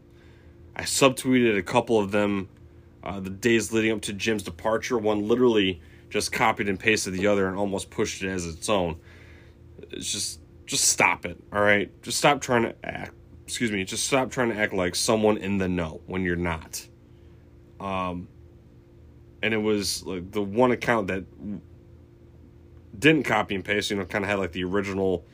I 0.77 0.83
subtweeted 0.83 1.57
a 1.57 1.63
couple 1.63 1.99
of 1.99 2.11
them 2.11 2.49
uh, 3.03 3.21
the 3.21 3.31
days 3.31 3.73
leading 3.73 3.93
up 3.93 4.01
to 4.03 4.13
Jim's 4.13 4.43
departure. 4.43 4.99
One 4.99 5.29
literally 5.29 5.81
just 6.11 6.33
copied 6.33 6.69
and 6.69 6.81
pasted 6.81 7.13
the 7.13 7.27
other 7.27 7.47
and 7.47 7.57
almost 7.57 7.91
pushed 7.91 8.23
it 8.23 8.29
as 8.29 8.47
its 8.47 8.69
own. 8.69 8.97
It's 9.91 10.11
just 10.11 10.41
just 10.67 10.89
stop 10.89 11.27
it, 11.27 11.39
all 11.53 11.61
right? 11.61 11.91
Just 12.03 12.19
stop 12.19 12.41
trying 12.41 12.63
to 12.63 12.75
act. 12.83 13.13
Excuse 13.47 13.71
me. 13.71 13.85
Just 13.85 14.07
stop 14.07 14.31
trying 14.31 14.49
to 14.49 14.57
act 14.57 14.73
like 14.73 14.95
someone 14.95 15.37
in 15.37 15.59
the 15.59 15.69
know 15.69 16.01
when 16.07 16.23
you're 16.23 16.37
not. 16.37 16.87
Um, 17.79 18.29
and 19.43 19.53
it 19.53 19.59
was 19.59 20.05
like 20.07 20.31
the 20.31 20.41
one 20.41 20.73
account 20.73 21.09
that 21.09 21.25
didn't 22.99 23.25
copy 23.25 23.55
and 23.55 23.65
paste. 23.65 23.91
You 23.91 23.99
know, 23.99 24.07
kind 24.07 24.25
of 24.25 24.31
had 24.31 24.39
like 24.39 24.53
the 24.53 24.65
original, 24.65 25.27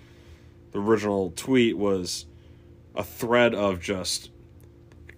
the 0.73 0.81
original 0.81 1.33
tweet 1.37 1.79
was 1.79 2.27
a 2.97 3.05
thread 3.05 3.55
of 3.55 3.81
just 3.81 4.31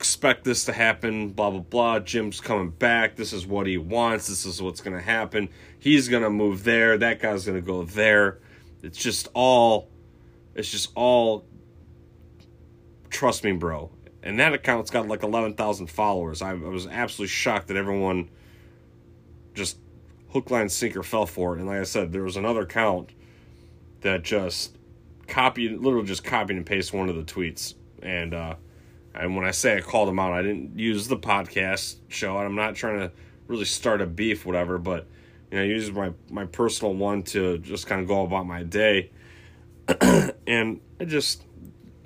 expect 0.02 0.42
this 0.42 0.64
to 0.64 0.72
happen, 0.72 1.28
blah, 1.28 1.48
blah, 1.48 1.60
blah. 1.60 2.00
Jim's 2.00 2.40
coming 2.40 2.70
back. 2.70 3.14
This 3.14 3.32
is 3.32 3.46
what 3.46 3.68
he 3.68 3.78
wants. 3.78 4.26
This 4.26 4.44
is 4.44 4.60
what's 4.60 4.80
going 4.80 4.96
to 4.96 5.02
happen. 5.02 5.48
He's 5.78 6.08
going 6.08 6.24
to 6.24 6.28
move 6.28 6.64
there. 6.64 6.98
That 6.98 7.20
guy's 7.20 7.46
going 7.46 7.56
to 7.56 7.64
go 7.64 7.84
there. 7.84 8.40
It's 8.82 8.98
just 8.98 9.28
all, 9.32 9.88
it's 10.56 10.68
just 10.68 10.90
all, 10.96 11.44
trust 13.10 13.44
me, 13.44 13.52
bro. 13.52 13.92
And 14.24 14.40
that 14.40 14.52
account's 14.52 14.90
got 14.90 15.06
like 15.06 15.22
11,000 15.22 15.86
followers. 15.86 16.42
I, 16.42 16.50
I 16.50 16.54
was 16.54 16.88
absolutely 16.88 17.28
shocked 17.28 17.68
that 17.68 17.76
everyone 17.76 18.28
just 19.54 19.78
hook, 20.30 20.50
line, 20.50 20.68
sinker 20.68 21.04
fell 21.04 21.26
for 21.26 21.54
it. 21.54 21.60
And 21.60 21.68
like 21.68 21.78
I 21.78 21.84
said, 21.84 22.10
there 22.10 22.24
was 22.24 22.36
another 22.36 22.62
account 22.62 23.10
that 24.00 24.24
just 24.24 24.76
copied, 25.28 25.78
literally 25.78 26.08
just 26.08 26.24
copied 26.24 26.56
and 26.56 26.66
pasted 26.66 26.98
one 26.98 27.08
of 27.08 27.14
the 27.14 27.22
tweets. 27.22 27.74
And, 28.02 28.34
uh, 28.34 28.56
and 29.14 29.36
when 29.36 29.44
I 29.44 29.50
say 29.50 29.76
I 29.76 29.80
called 29.80 30.08
him 30.08 30.18
out, 30.18 30.32
I 30.32 30.42
didn't 30.42 30.78
use 30.78 31.08
the 31.08 31.16
podcast 31.16 31.96
show, 32.08 32.36
and 32.38 32.46
I'm 32.46 32.54
not 32.54 32.74
trying 32.74 33.00
to 33.00 33.12
really 33.46 33.64
start 33.64 34.00
a 34.00 34.06
beef, 34.06 34.46
whatever. 34.46 34.78
But 34.78 35.06
you 35.50 35.58
know, 35.58 35.64
I 35.64 35.66
use 35.66 35.90
my 35.92 36.12
my 36.30 36.46
personal 36.46 36.94
one 36.94 37.22
to 37.24 37.58
just 37.58 37.86
kind 37.86 38.00
of 38.00 38.08
go 38.08 38.22
about 38.24 38.46
my 38.46 38.62
day, 38.62 39.10
and 40.46 40.80
I 40.98 41.04
just 41.04 41.44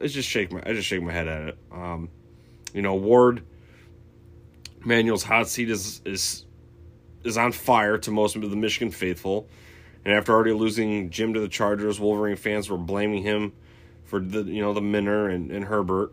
I 0.01 0.07
just 0.09 0.29
shake 0.29 0.53
my 0.53 0.63
I 0.67 0.73
just 0.73 0.89
shake 0.89 1.03
my 1.03 1.13
head 1.13 1.29
at 1.29 1.49
it. 1.49 1.59
Um, 1.73 2.09
you 2.75 2.83
know, 2.83 2.95
Warde 2.95 3.43
Manuel's 4.85 5.23
hot 5.23 5.49
seat 5.49 5.71
is 5.71 6.01
is 6.05 6.45
is 7.25 7.39
on 7.39 7.53
fire 7.53 7.99
to 7.99 8.11
most 8.11 8.37
of 8.37 8.51
the 8.51 8.57
Michigan 8.57 8.91
faithful, 8.91 9.49
and 10.05 10.13
after 10.13 10.33
already 10.33 10.53
losing 10.53 11.11
Jim 11.11 11.35
to 11.35 11.41
the 11.41 11.49
Chargers, 11.49 12.01
Wolverine 12.01 12.37
fans 12.37 12.69
were 12.69 12.77
blaming 12.77 13.23
him 13.23 13.53
for 14.05 14.21
the 14.21 14.43
you 14.43 14.61
know 14.61 14.73
the 14.73 14.81
Minter 14.81 15.29
and, 15.29 15.51
and 15.51 15.65
Herbert. 15.65 16.13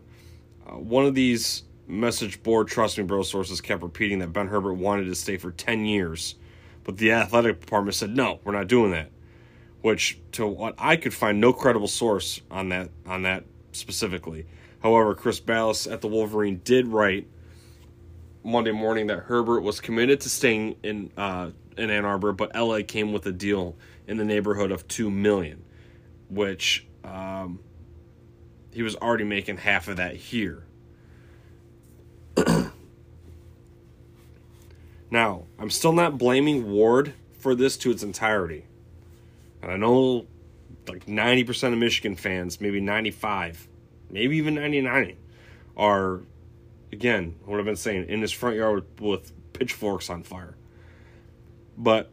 Uh, 0.66 0.72
one 0.72 1.04
of 1.04 1.14
these 1.14 1.62
message 1.86 2.42
board 2.42 2.68
trust 2.68 2.96
me 2.96 3.04
bro 3.04 3.22
sources 3.22 3.60
kept 3.60 3.82
repeating 3.82 4.18
that 4.20 4.32
Ben 4.32 4.48
Herbert 4.48 4.74
wanted 4.74 5.04
to 5.04 5.14
stay 5.14 5.36
for 5.36 5.50
10 5.50 5.84
years, 5.84 6.36
but 6.82 6.96
the 6.96 7.12
athletic 7.12 7.60
department 7.60 7.94
said 7.94 8.14
no, 8.16 8.40
we're 8.44 8.52
not 8.52 8.68
doing 8.68 8.92
that. 8.92 9.10
Which 9.82 10.18
to 10.32 10.46
what 10.46 10.74
I 10.78 10.96
could 10.96 11.12
find 11.12 11.40
no 11.40 11.52
credible 11.52 11.88
source 11.88 12.40
on 12.50 12.70
that 12.70 12.88
on 13.06 13.22
that 13.22 13.44
specifically. 13.72 14.46
However, 14.82 15.14
Chris 15.14 15.40
Balas 15.40 15.86
at 15.86 16.00
the 16.00 16.08
Wolverine 16.08 16.60
did 16.64 16.88
write 16.88 17.28
Monday 18.42 18.72
morning 18.72 19.08
that 19.08 19.20
Herbert 19.20 19.60
was 19.60 19.80
committed 19.80 20.20
to 20.22 20.30
staying 20.30 20.76
in 20.82 21.10
uh, 21.18 21.50
in 21.76 21.90
Ann 21.90 22.04
Arbor, 22.04 22.32
but 22.32 22.54
LA 22.54 22.80
came 22.86 23.12
with 23.12 23.26
a 23.26 23.32
deal 23.32 23.76
in 24.06 24.16
the 24.16 24.24
neighborhood 24.24 24.70
of 24.70 24.86
two 24.88 25.10
million, 25.10 25.62
which 26.28 26.86
um, 27.02 27.60
he 28.74 28.82
was 28.82 28.96
already 28.96 29.24
making 29.24 29.58
half 29.58 29.86
of 29.88 29.96
that 29.98 30.16
here. 30.16 30.64
now, 35.10 35.44
I'm 35.58 35.70
still 35.70 35.92
not 35.92 36.18
blaming 36.18 36.70
Warde 36.70 37.14
for 37.38 37.54
this 37.54 37.76
to 37.78 37.90
its 37.92 38.02
entirety. 38.02 38.64
And 39.62 39.70
I 39.70 39.76
know 39.76 40.26
like 40.88 41.06
90% 41.06 41.72
of 41.72 41.78
Michigan 41.78 42.16
fans, 42.16 42.60
maybe 42.60 42.80
95, 42.80 43.68
maybe 44.10 44.36
even 44.36 44.54
99 44.54 45.16
are 45.76 46.22
again, 46.92 47.36
what 47.44 47.58
I've 47.58 47.64
been 47.64 47.76
saying, 47.76 48.08
in 48.08 48.20
his 48.20 48.32
front 48.32 48.56
yard 48.56 48.84
with, 48.98 49.00
with 49.00 49.52
pitchforks 49.52 50.10
on 50.10 50.22
fire. 50.22 50.56
But 51.76 52.10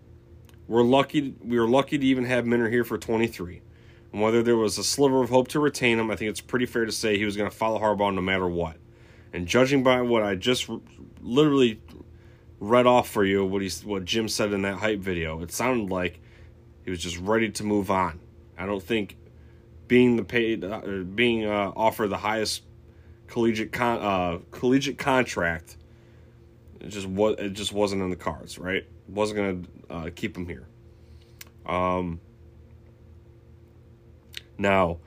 we're 0.68 0.84
lucky 0.84 1.36
we 1.44 1.60
were 1.60 1.68
lucky 1.68 1.98
to 1.98 2.06
even 2.06 2.26
have 2.26 2.46
Minter 2.46 2.70
here 2.70 2.84
for 2.84 2.98
23. 2.98 3.62
And 4.12 4.22
whether 4.22 4.44
there 4.44 4.58
was 4.58 4.78
a 4.78 4.84
sliver 4.84 5.22
of 5.22 5.30
hope 5.30 5.48
to 5.50 5.60
retain 5.60 6.00
him, 6.00 6.12
I 6.12 6.16
think 6.16 6.30
it's 6.30 6.42
pretty 6.42 6.66
fair 6.66 6.86
to 6.86 6.92
say 6.92 7.18
he 7.18 7.26
was 7.26 7.38
going 7.38 7.50
to 7.50 7.56
follow 7.56 7.80
Harbaugh 7.80 8.14
no 8.14 8.22
matter 8.22 8.48
what. 8.48 8.78
And 9.34 9.48
judging 9.48 9.84
by 9.84 10.02
what 10.02 10.24
I 10.24 10.36
just 10.36 10.70
literally 11.22 11.82
read 12.60 12.86
off 12.86 13.10
for 13.10 13.24
you, 13.24 13.46
what 13.46 13.62
he 13.62 13.70
what 13.86 14.04
Jim 14.04 14.28
said 14.28 14.52
in 14.52 14.64
that 14.64 14.76
hype 14.76 15.00
video, 15.00 15.42
it 15.42 15.52
sounded 15.52 15.90
like 15.90 16.20
he 16.84 16.92
was 16.92 17.00
just 17.00 17.18
ready 17.18 17.50
to 17.52 17.64
move 17.64 17.90
on. 17.90 18.20
I 18.58 18.66
don't 18.66 18.84
think 18.84 19.18
being 19.88 20.18
the 20.18 20.24
paid 20.24 20.64
uh, 20.64 20.82
being 21.16 21.46
uh, 21.46 21.72
offered 21.76 22.10
the 22.10 22.18
highest 22.18 22.64
collegiate 23.28 23.72
con- 23.72 24.00
uh, 24.00 24.40
collegiate 24.52 24.98
contract 24.98 25.78
it 26.82 26.90
just 26.90 27.08
what 27.08 27.40
it 27.40 27.54
just 27.54 27.72
wasn't 27.72 28.02
in 28.02 28.10
the 28.10 28.16
cards, 28.16 28.58
right? 28.58 28.86
wasn't 29.08 29.38
going 29.38 29.64
to 29.64 29.94
uh, 29.94 30.10
keep 30.16 30.36
him 30.36 30.48
here. 30.48 30.68
Um, 31.66 32.20
now, 34.62 35.00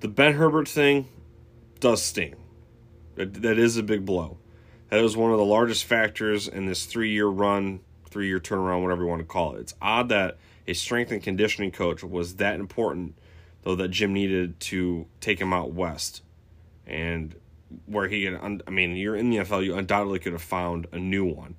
the 0.00 0.08
Ben 0.08 0.34
Herbert 0.34 0.68
thing 0.68 1.08
does 1.80 2.02
sting. 2.02 2.36
That, 3.14 3.42
that 3.42 3.58
is 3.58 3.76
a 3.76 3.82
big 3.82 4.04
blow. 4.04 4.38
That 4.90 5.00
is 5.00 5.16
one 5.16 5.32
of 5.32 5.38
the 5.38 5.44
largest 5.44 5.84
factors 5.84 6.46
in 6.46 6.66
this 6.66 6.84
three 6.84 7.10
year 7.10 7.26
run, 7.26 7.80
three 8.08 8.26
year 8.26 8.40
turnaround, 8.40 8.82
whatever 8.82 9.02
you 9.02 9.08
want 9.08 9.20
to 9.20 9.26
call 9.26 9.54
it. 9.54 9.60
It's 9.60 9.74
odd 9.80 10.08
that 10.10 10.36
a 10.66 10.74
strength 10.74 11.12
and 11.12 11.22
conditioning 11.22 11.70
coach 11.70 12.02
was 12.02 12.36
that 12.36 12.60
important, 12.60 13.16
though, 13.62 13.74
that 13.74 13.88
Jim 13.88 14.12
needed 14.12 14.60
to 14.60 15.06
take 15.20 15.40
him 15.40 15.52
out 15.52 15.72
west. 15.72 16.22
And 16.86 17.34
where 17.86 18.08
he 18.08 18.24
could, 18.24 18.62
I 18.66 18.70
mean, 18.70 18.96
you're 18.96 19.16
in 19.16 19.30
the 19.30 19.38
NFL, 19.38 19.64
you 19.64 19.74
undoubtedly 19.74 20.18
could 20.18 20.32
have 20.32 20.42
found 20.42 20.86
a 20.92 20.98
new 20.98 21.24
one. 21.24 21.56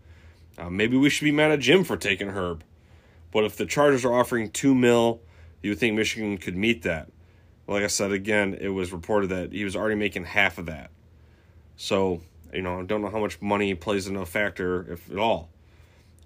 Uh, 0.57 0.69
maybe 0.69 0.97
we 0.97 1.09
should 1.09 1.25
be 1.25 1.31
mad 1.31 1.51
at 1.51 1.59
Jim 1.59 1.83
for 1.83 1.97
taking 1.97 2.29
Herb. 2.29 2.63
But 3.31 3.43
if 3.43 3.57
the 3.57 3.65
Chargers 3.65 4.05
are 4.05 4.13
offering 4.13 4.49
two 4.49 4.73
mil 4.73 5.21
you 5.65 5.71
would 5.71 5.79
think 5.79 5.95
Michigan 5.95 6.37
could 6.37 6.55
meet 6.55 6.83
that. 6.83 7.09
Like 7.67 7.81
I 7.81 7.87
said 7.87 8.11
again, 8.11 8.55
it 8.61 8.69
was 8.69 8.93
reported 8.93 9.31
that 9.31 9.51
he 9.51 9.63
was 9.63 9.75
already 9.75 9.95
making 9.95 10.25
half 10.25 10.59
of 10.59 10.67
that. 10.67 10.91
So, 11.75 12.21
you 12.53 12.61
know, 12.61 12.81
I 12.81 12.83
don't 12.83 13.01
know 13.01 13.09
how 13.09 13.19
much 13.19 13.41
money 13.41 13.73
plays 13.73 14.05
into 14.05 14.19
a 14.19 14.27
factor, 14.27 14.93
if 14.93 15.09
at 15.09 15.17
all. 15.17 15.49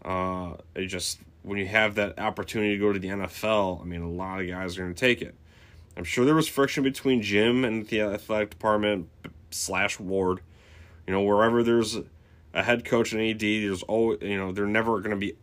Uh, 0.04 0.56
it 0.76 0.88
just, 0.88 1.20
when 1.44 1.58
you 1.58 1.68
have 1.68 1.96
that 1.96 2.20
opportunity 2.20 2.74
to 2.74 2.78
go 2.82 2.92
to 2.92 3.00
the 3.00 3.08
NFL, 3.08 3.82
I 3.82 3.86
mean, 3.86 4.02
a 4.02 4.10
lot 4.10 4.42
of 4.42 4.48
guys 4.50 4.78
are 4.78 4.82
going 4.82 4.94
to 4.94 5.00
take 5.00 5.22
it. 5.22 5.36
I'm 5.96 6.04
sure 6.04 6.26
there 6.26 6.36
was 6.36 6.50
friction 6.50 6.84
between 6.84 7.22
Jim 7.22 7.64
and 7.64 7.88
the 7.88 8.02
athletic 8.02 8.50
department 8.50 9.08
slash 9.52 10.02
Warde. 10.02 10.42
You 11.08 11.14
know, 11.14 11.22
wherever 11.22 11.64
there's 11.64 11.98
a 12.54 12.62
head 12.62 12.84
coach 12.84 13.14
and 13.14 13.22
AD, 13.22 13.40
there's 13.40 13.84
always, 13.84 14.22
you 14.22 14.36
know, 14.36 14.52
they're 14.52 14.66
never 14.66 15.00
going 15.00 15.12
to 15.12 15.16
be 15.16 15.36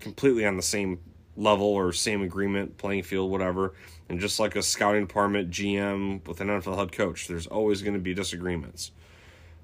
completely 0.00 0.44
on 0.44 0.56
the 0.56 0.62
same 0.62 1.00
level 1.38 1.66
or 1.66 1.92
same 1.92 2.22
agreement, 2.22 2.76
playing 2.76 3.04
field, 3.04 3.30
whatever. 3.30 3.72
And 4.08 4.18
just 4.18 4.40
like 4.40 4.56
a 4.56 4.62
scouting 4.62 5.06
department, 5.06 5.50
GM 5.50 6.26
with 6.26 6.40
an 6.40 6.48
NFL 6.48 6.76
head 6.76 6.92
coach, 6.92 7.28
there's 7.28 7.46
always 7.46 7.80
going 7.82 7.94
to 7.94 8.00
be 8.00 8.12
disagreements. 8.12 8.90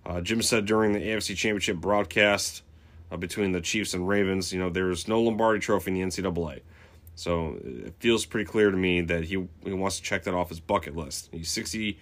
Uh, 0.07 0.21
Jim 0.21 0.41
said 0.43 0.67
during 0.67 0.93
the 0.93 1.01
AFC 1.01 1.37
Championship 1.37 1.79
broadcast 1.79 2.63
uh, 3.11 3.17
between 3.17 3.53
the 3.53 3.61
Chiefs 3.61 3.95
and 3.95 4.07
Ravens, 4.07 4.53
you 4.53 4.59
know, 4.59 4.71
there's 4.71 5.09
no 5.09 5.21
Lombardi 5.21 5.61
Trophy 5.61 5.91
in 5.91 6.09
the 6.09 6.23
NCAA. 6.23 6.61
So 7.17 7.59
it 7.65 7.95
feels 8.01 8.25
pretty 8.25 8.45
clear 8.45 8.71
to 8.71 8.77
me 8.77 9.01
that 9.03 9.25
he, 9.25 9.47
he 9.65 9.73
wants 9.73 9.97
to 9.97 10.03
check 10.03 10.25
that 10.25 10.35
off 10.35 10.49
his 10.49 10.61
bucket 10.61 10.97
list. 10.97 11.29
He's 11.33 11.49
60, 11.49 11.91
I 11.91 11.97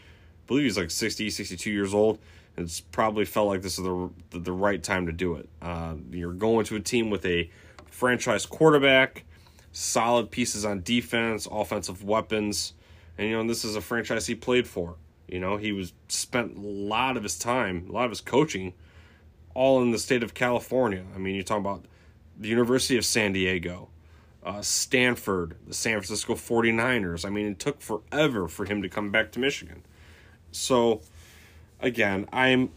believe 0.46 0.64
he's 0.64 0.78
like 0.78 0.90
60, 0.90 1.30
62 1.30 1.70
years 1.70 1.94
old. 1.94 2.18
And 2.56 2.66
it's 2.66 2.80
probably 2.80 3.24
felt 3.24 3.48
like 3.48 3.62
this 3.62 3.78
is 3.78 3.84
the, 3.84 4.10
the, 4.30 4.38
the 4.38 4.52
right 4.52 4.82
time 4.82 5.06
to 5.06 5.12
do 5.12 5.36
it. 5.36 5.48
Uh, 5.60 5.94
you're 6.10 6.32
going 6.32 6.66
to 6.66 6.76
a 6.76 6.80
team 6.80 7.08
with 7.08 7.24
a 7.24 7.50
franchise 7.86 8.46
quarterback, 8.46 9.24
solid 9.72 10.30
pieces 10.30 10.64
on 10.64 10.82
defense, 10.82 11.48
offensive 11.50 12.04
weapons. 12.04 12.74
And, 13.18 13.28
you 13.28 13.36
know, 13.36 13.46
this 13.46 13.64
is 13.64 13.76
a 13.76 13.80
franchise 13.80 14.26
he 14.26 14.34
played 14.34 14.66
for. 14.66 14.96
You 15.26 15.40
know, 15.40 15.56
he 15.56 15.72
was 15.72 15.92
spent 16.08 16.56
a 16.56 16.60
lot 16.60 17.16
of 17.16 17.22
his 17.22 17.38
time, 17.38 17.86
a 17.88 17.92
lot 17.92 18.04
of 18.04 18.10
his 18.10 18.20
coaching, 18.20 18.74
all 19.54 19.82
in 19.82 19.90
the 19.90 19.98
state 19.98 20.22
of 20.22 20.34
California. 20.34 21.04
I 21.14 21.18
mean, 21.18 21.34
you're 21.34 21.44
talking 21.44 21.64
about 21.64 21.84
the 22.38 22.48
University 22.48 22.96
of 22.98 23.04
San 23.04 23.32
Diego, 23.32 23.88
uh, 24.44 24.60
Stanford, 24.60 25.56
the 25.66 25.74
San 25.74 25.92
Francisco 25.94 26.34
49ers. 26.34 27.24
I 27.24 27.30
mean, 27.30 27.46
it 27.46 27.58
took 27.58 27.80
forever 27.80 28.48
for 28.48 28.64
him 28.64 28.82
to 28.82 28.88
come 28.88 29.10
back 29.10 29.32
to 29.32 29.38
Michigan. 29.38 29.82
So, 30.50 31.00
again, 31.80 32.28
I'm 32.32 32.70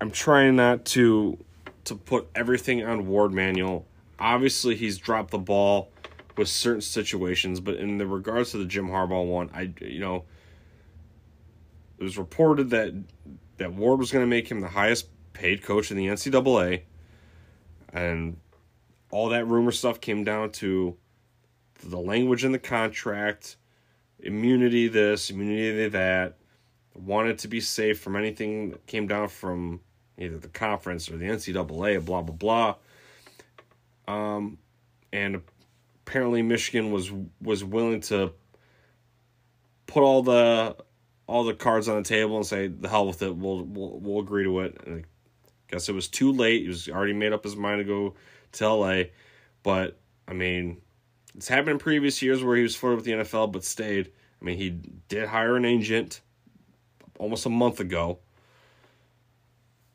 I'm 0.00 0.10
trying 0.10 0.56
not 0.56 0.84
to 0.86 1.38
to 1.84 1.94
put 1.94 2.28
everything 2.34 2.84
on 2.84 3.06
Warde 3.06 3.32
Manuel. 3.32 3.84
Obviously, 4.22 4.76
he's 4.76 4.98
dropped 4.98 5.32
the 5.32 5.38
ball 5.38 5.90
with 6.36 6.46
certain 6.46 6.80
situations, 6.80 7.58
but 7.58 7.74
in 7.74 7.98
the 7.98 8.06
regards 8.06 8.52
to 8.52 8.58
the 8.58 8.64
Jim 8.64 8.86
Harbaugh 8.86 9.26
one, 9.26 9.50
I 9.52 9.72
you 9.80 9.98
know 9.98 10.24
it 11.98 12.04
was 12.04 12.16
reported 12.16 12.70
that 12.70 12.94
that 13.56 13.72
Warde 13.72 13.98
was 13.98 14.12
going 14.12 14.22
to 14.22 14.30
make 14.30 14.48
him 14.48 14.60
the 14.60 14.68
highest 14.68 15.08
paid 15.32 15.64
coach 15.64 15.90
in 15.90 15.96
the 15.96 16.06
NCAA, 16.06 16.82
and 17.92 18.36
all 19.10 19.28
that 19.30 19.48
rumor 19.48 19.72
stuff 19.72 20.00
came 20.00 20.22
down 20.22 20.52
to 20.52 20.96
the 21.84 21.98
language 21.98 22.44
in 22.44 22.52
the 22.52 22.60
contract, 22.60 23.56
immunity 24.20 24.86
this, 24.86 25.30
immunity 25.30 25.88
that, 25.88 26.38
wanted 26.94 27.38
to 27.38 27.48
be 27.48 27.60
safe 27.60 27.98
from 27.98 28.14
anything 28.14 28.70
that 28.70 28.86
came 28.86 29.08
down 29.08 29.26
from 29.26 29.80
either 30.16 30.38
the 30.38 30.48
conference 30.48 31.10
or 31.10 31.16
the 31.16 31.24
NCAA, 31.26 32.04
blah 32.04 32.22
blah 32.22 32.36
blah. 32.36 32.74
Um, 34.08 34.58
and 35.12 35.42
apparently 36.06 36.42
Michigan 36.42 36.90
was 36.90 37.12
was 37.40 37.64
willing 37.64 38.00
to 38.02 38.32
put 39.86 40.02
all 40.02 40.22
the 40.22 40.76
all 41.26 41.44
the 41.44 41.54
cards 41.54 41.88
on 41.88 41.96
the 41.96 42.08
table 42.08 42.36
and 42.36 42.46
say 42.46 42.68
the 42.68 42.88
hell 42.88 43.06
with 43.06 43.22
it. 43.22 43.34
We'll 43.34 43.64
we'll, 43.64 44.00
we'll 44.00 44.20
agree 44.20 44.44
to 44.44 44.60
it. 44.60 44.80
And 44.84 45.04
I 45.04 45.04
guess 45.68 45.88
it 45.88 45.94
was 45.94 46.08
too 46.08 46.32
late. 46.32 46.62
He 46.62 46.68
was 46.68 46.88
already 46.88 47.12
made 47.12 47.32
up 47.32 47.44
his 47.44 47.56
mind 47.56 47.78
to 47.80 47.84
go 47.84 48.14
to 48.52 48.68
LA, 48.68 49.02
but 49.62 49.98
I 50.28 50.32
mean, 50.34 50.80
it's 51.34 51.48
happened 51.48 51.70
in 51.70 51.78
previous 51.78 52.20
years 52.22 52.42
where 52.42 52.56
he 52.56 52.62
was 52.62 52.76
flirting 52.76 52.96
with 52.96 53.04
the 53.04 53.12
NFL 53.12 53.52
but 53.52 53.64
stayed. 53.64 54.12
I 54.40 54.44
mean, 54.44 54.58
he 54.58 54.70
did 55.08 55.28
hire 55.28 55.56
an 55.56 55.64
agent 55.64 56.20
almost 57.18 57.46
a 57.46 57.50
month 57.50 57.80
ago. 57.80 58.18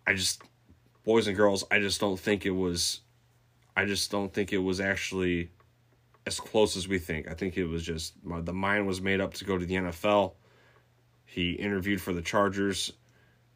I 0.05 0.13
just 0.13 0.41
boys 1.03 1.27
and 1.27 1.35
girls, 1.35 1.65
I 1.69 1.79
just 1.79 1.99
don't 1.99 2.19
think 2.19 2.45
it 2.45 2.51
was 2.51 3.01
I 3.77 3.85
just 3.85 4.09
don't 4.09 4.33
think 4.33 4.51
it 4.51 4.57
was 4.57 4.81
actually 4.81 5.51
as 6.25 6.39
close 6.39 6.75
as 6.75 6.87
we 6.87 6.97
think. 6.97 7.29
I 7.29 7.35
think 7.35 7.57
it 7.57 7.65
was 7.65 7.83
just 7.83 8.15
the 8.25 8.51
mind 8.51 8.87
was 8.87 9.01
made 9.01 9.21
up 9.21 9.35
to 9.35 9.45
go 9.45 9.55
to 9.55 9.65
the 9.67 9.75
NFL. 9.75 10.33
He 11.25 11.51
interviewed 11.51 12.01
for 12.01 12.11
the 12.11 12.23
Chargers. 12.23 12.91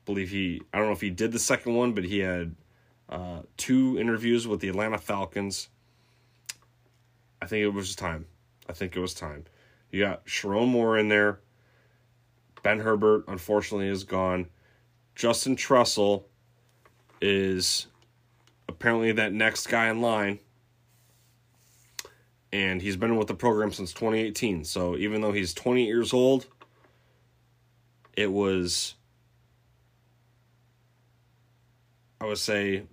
Believe 0.05 0.29
he 0.29 0.61
I 0.71 0.77
don't 0.77 0.85
know 0.85 0.93
if 0.93 1.01
he 1.01 1.09
did 1.09 1.31
the 1.31 1.39
second 1.39 1.73
one, 1.73 1.93
but 1.93 2.03
he 2.03 2.19
had 2.19 2.55
uh, 3.09 3.41
two 3.57 3.97
interviews 3.99 4.47
with 4.47 4.59
the 4.59 4.69
Atlanta 4.69 4.99
Falcons. 4.99 5.69
I 7.41 7.47
think 7.47 7.63
it 7.63 7.73
was 7.73 7.95
time. 7.95 8.27
I 8.69 8.73
think 8.73 8.95
it 8.95 8.99
was 8.99 9.15
time. 9.15 9.45
You 9.89 10.01
got 10.01 10.27
Sherrone 10.27 10.67
Moore 10.67 10.99
in 10.99 11.09
there. 11.09 11.39
Ben 12.61 12.79
Herbert, 12.79 13.25
unfortunately, 13.27 13.87
is 13.87 14.03
gone. 14.03 14.49
Justin 15.15 15.55
Tressel 15.55 16.25
is 17.21 17.87
apparently 18.71 19.11
that 19.11 19.33
next 19.33 19.67
guy 19.67 19.89
in 19.89 20.01
line. 20.01 20.39
And 22.53 22.81
he's 22.81 22.97
been 22.97 23.15
with 23.15 23.27
the 23.27 23.33
program 23.33 23.71
since 23.71 23.93
2018. 23.93 24.65
So 24.65 24.97
even 24.97 25.21
though 25.21 25.31
he's 25.31 25.53
20 25.53 25.85
years 25.85 26.11
old, 26.11 26.47
it 28.13 28.31
was, 28.31 28.95
I 32.19 32.25
would 32.25 32.37
say, 32.37 32.83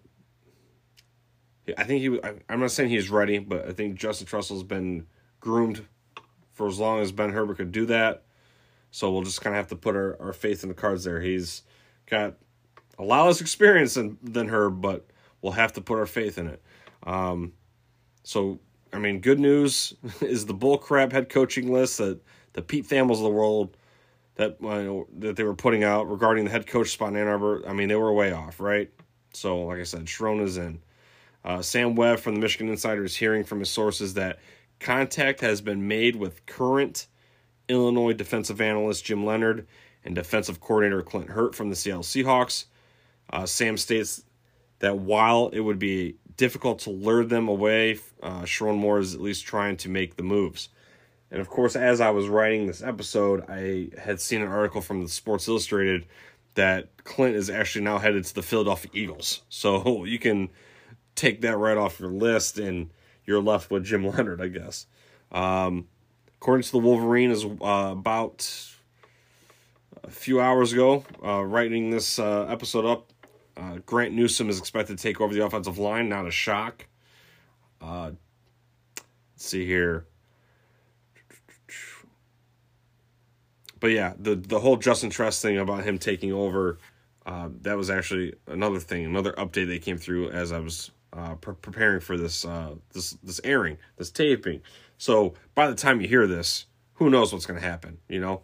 I 1.76 1.84
think 1.84 2.00
he. 2.00 2.20
I'm 2.48 2.60
not 2.60 2.70
saying 2.70 2.88
he's 2.88 3.10
ready, 3.10 3.38
but 3.38 3.66
I 3.68 3.72
think 3.72 3.96
Justin 3.96 4.26
Trussell's 4.26 4.62
been 4.62 5.06
groomed 5.40 5.84
for 6.52 6.66
as 6.66 6.78
long 6.78 7.00
as 7.00 7.12
Ben 7.12 7.30
Herbert 7.30 7.58
could 7.58 7.72
do 7.72 7.84
that. 7.86 8.22
So 8.90 9.12
we'll 9.12 9.22
just 9.22 9.42
kind 9.42 9.54
of 9.54 9.58
have 9.58 9.68
to 9.68 9.76
put 9.76 9.94
our, 9.94 10.16
our 10.20 10.32
faith 10.32 10.62
in 10.62 10.70
the 10.70 10.74
cards 10.74 11.04
there. 11.04 11.20
He's 11.20 11.62
got 12.06 12.36
a 12.98 13.04
lot 13.04 13.26
less 13.26 13.40
experience 13.40 13.94
than, 13.94 14.18
than 14.22 14.48
Herb, 14.48 14.80
but 14.80 15.06
we'll 15.42 15.52
have 15.52 15.72
to 15.74 15.80
put 15.80 15.98
our 15.98 16.06
faith 16.06 16.38
in 16.38 16.48
it. 16.48 16.62
Um, 17.04 17.52
so, 18.22 18.60
I 18.92 18.98
mean, 18.98 19.20
good 19.20 19.40
news 19.40 19.94
is 20.20 20.46
the 20.46 20.54
bullcrap 20.54 21.12
head 21.12 21.28
coaching 21.28 21.72
list 21.72 21.98
that 21.98 22.20
the 22.52 22.62
Pete 22.62 22.88
Thamels 22.88 23.16
of 23.16 23.22
the 23.22 23.30
world 23.30 23.76
that 24.36 24.56
uh, 24.64 25.04
that 25.18 25.36
they 25.36 25.44
were 25.44 25.54
putting 25.54 25.84
out 25.84 26.08
regarding 26.08 26.44
the 26.44 26.50
head 26.50 26.66
coach 26.66 26.90
spot 26.90 27.10
in 27.10 27.16
Ann 27.16 27.26
Arbor. 27.26 27.62
I 27.68 27.72
mean, 27.72 27.88
they 27.88 27.96
were 27.96 28.12
way 28.12 28.32
off, 28.32 28.60
right? 28.60 28.90
So, 29.34 29.62
like 29.62 29.80
I 29.80 29.84
said, 29.84 30.06
Sherrone 30.06 30.42
is 30.42 30.56
in. 30.56 30.80
Uh, 31.44 31.62
Sam 31.62 31.94
Webb 31.94 32.20
from 32.20 32.34
the 32.34 32.40
Michigan 32.40 32.68
Insider 32.68 33.04
is 33.04 33.16
hearing 33.16 33.44
from 33.44 33.60
his 33.60 33.70
sources 33.70 34.14
that 34.14 34.38
contact 34.80 35.40
has 35.40 35.60
been 35.60 35.86
made 35.88 36.16
with 36.16 36.46
current 36.46 37.06
Illinois 37.68 38.12
defensive 38.12 38.60
analyst 38.60 39.04
Jim 39.04 39.24
Leonhard 39.24 39.66
and 40.04 40.14
defensive 40.14 40.60
coordinator 40.60 41.02
Clint 41.02 41.30
Hurtt 41.30 41.54
from 41.54 41.70
the 41.70 41.76
Seattle 41.76 42.02
Seahawks. 42.02 42.66
Uh, 43.30 43.44
Sam 43.44 43.76
states 43.76 44.24
that 44.80 44.98
while 44.98 45.48
it 45.48 45.60
would 45.60 45.78
be 45.78 46.16
difficult 46.36 46.80
to 46.80 46.90
lure 46.90 47.24
them 47.24 47.48
away, 47.48 47.98
uh, 48.22 48.42
Sherrone 48.42 48.78
Moore 48.78 48.98
is 48.98 49.14
at 49.14 49.20
least 49.20 49.46
trying 49.46 49.76
to 49.78 49.88
make 49.88 50.16
the 50.16 50.22
moves. 50.22 50.68
And 51.30 51.40
of 51.40 51.48
course, 51.48 51.76
as 51.76 52.00
I 52.00 52.10
was 52.10 52.28
writing 52.28 52.66
this 52.66 52.82
episode, 52.82 53.44
I 53.48 53.90
had 54.00 54.20
seen 54.20 54.40
an 54.40 54.48
article 54.48 54.80
from 54.80 55.02
the 55.02 55.08
Sports 55.08 55.46
Illustrated 55.46 56.06
that 56.54 57.04
Clint 57.04 57.36
is 57.36 57.50
actually 57.50 57.84
now 57.84 57.98
headed 57.98 58.24
to 58.24 58.34
the 58.34 58.42
Philadelphia 58.42 58.90
Eagles. 58.94 59.42
So 59.48 60.04
you 60.04 60.18
can 60.18 60.48
take 61.14 61.42
that 61.42 61.56
right 61.56 61.76
off 61.76 62.00
your 62.00 62.10
list, 62.10 62.58
and 62.58 62.90
you're 63.26 63.42
left 63.42 63.70
with 63.70 63.84
Jim 63.84 64.06
Leonhard, 64.08 64.40
I 64.40 64.48
guess. 64.48 64.86
Um, 65.30 65.88
according 66.36 66.62
to 66.64 66.72
the 66.72 66.78
Wolverine, 66.78 67.30
is 67.30 67.44
uh, 67.44 67.90
about 67.92 68.48
a 70.02 70.10
few 70.10 70.40
hours 70.40 70.72
ago, 70.72 71.04
uh, 71.24 71.44
writing 71.44 71.90
this 71.90 72.18
uh, 72.18 72.46
episode 72.48 72.86
up. 72.86 73.12
Uh, 73.58 73.78
Grant 73.84 74.14
Newsome 74.14 74.48
is 74.48 74.58
expected 74.58 74.98
to 74.98 75.02
take 75.02 75.20
over 75.20 75.34
the 75.34 75.44
offensive 75.44 75.78
line. 75.78 76.08
Not 76.08 76.26
a 76.26 76.30
shock. 76.30 76.86
Uh, 77.80 78.12
let's 78.96 79.04
see 79.36 79.66
here. 79.66 80.06
But 83.80 83.88
yeah, 83.88 84.14
the 84.18 84.34
the 84.34 84.58
whole 84.58 84.76
Justin 84.76 85.10
Tress 85.10 85.40
thing 85.40 85.58
about 85.58 85.84
him 85.84 85.98
taking 85.98 86.32
over, 86.32 86.78
uh, 87.26 87.48
that 87.62 87.76
was 87.76 87.90
actually 87.90 88.34
another 88.46 88.80
thing, 88.80 89.04
another 89.04 89.32
update 89.34 89.68
that 89.68 89.82
came 89.82 89.98
through 89.98 90.30
as 90.30 90.50
I 90.50 90.58
was 90.58 90.90
pre- 91.40 91.54
preparing 91.54 92.00
for 92.00 92.16
this 92.16 92.42
this 92.92 93.12
this 93.22 93.40
airing, 93.44 93.78
this 93.96 94.10
taping. 94.10 94.62
So 94.98 95.34
by 95.54 95.68
the 95.68 95.76
time 95.76 96.00
you 96.00 96.08
hear 96.08 96.26
this, 96.26 96.66
who 96.94 97.08
knows 97.08 97.32
what's 97.32 97.46
going 97.46 97.60
to 97.60 97.66
happen? 97.66 97.98
You 98.08 98.20
know, 98.20 98.42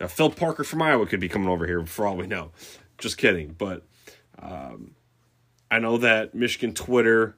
now, 0.00 0.08
Phil 0.08 0.30
Parker 0.30 0.64
from 0.64 0.82
Iowa 0.82 1.06
could 1.06 1.20
be 1.20 1.28
coming 1.28 1.48
over 1.48 1.66
here 1.66 1.84
for 1.86 2.06
all 2.06 2.16
we 2.16 2.26
know. 2.26 2.52
Just 2.98 3.18
kidding, 3.18 3.54
but 3.56 3.82
um, 4.40 4.94
I 5.70 5.78
know 5.78 5.98
that 5.98 6.34
Michigan 6.34 6.74
Twitter 6.74 7.36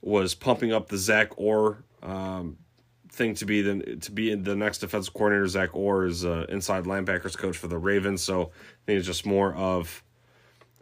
was 0.00 0.34
pumping 0.34 0.72
up 0.72 0.88
the 0.88 0.98
Zach 0.98 1.38
Orr 1.38 1.84
um, 2.02 2.58
thing 3.10 3.34
to 3.36 3.46
be 3.46 3.62
the 3.62 3.96
to 3.96 4.10
be 4.10 4.34
the 4.34 4.54
next 4.54 4.78
defensive 4.78 5.14
coordinator. 5.14 5.48
Zach 5.48 5.74
Orr 5.74 6.06
is 6.06 6.24
uh, 6.24 6.46
inside 6.48 6.84
linebackers 6.84 7.36
coach 7.36 7.56
for 7.56 7.68
the 7.68 7.78
Ravens, 7.78 8.22
so 8.22 8.42
I 8.42 8.80
think 8.86 8.98
it's 8.98 9.06
just 9.06 9.24
more 9.24 9.54
of 9.54 10.02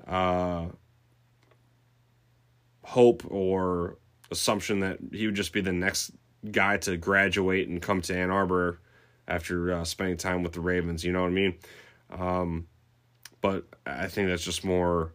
uh, 0.07 0.67
hope 2.83 3.23
or 3.29 3.99
assumption 4.31 4.81
that 4.81 4.99
he 5.13 5.27
would 5.27 5.35
just 5.35 5.53
be 5.53 5.61
the 5.61 5.73
next 5.73 6.13
guy 6.51 6.77
to 6.79 6.97
graduate 6.97 7.69
and 7.69 7.81
come 7.81 8.01
to 8.03 8.17
Ann 8.17 8.31
Arbor 8.31 8.81
after 9.29 9.73
uh, 9.73 9.85
spending 9.85 10.17
time 10.17 10.43
with 10.43 10.53
the 10.53 10.61
Ravens. 10.61 11.05
You 11.05 11.13
know 11.13 11.23
what 11.23 11.29
I 11.29 11.31
mean? 11.31 11.55
Um, 12.11 12.67
but 13.41 13.65
I 13.87 14.09
think 14.09 14.29
that's 14.29 14.45
just 14.45 14.65
more. 14.65 15.13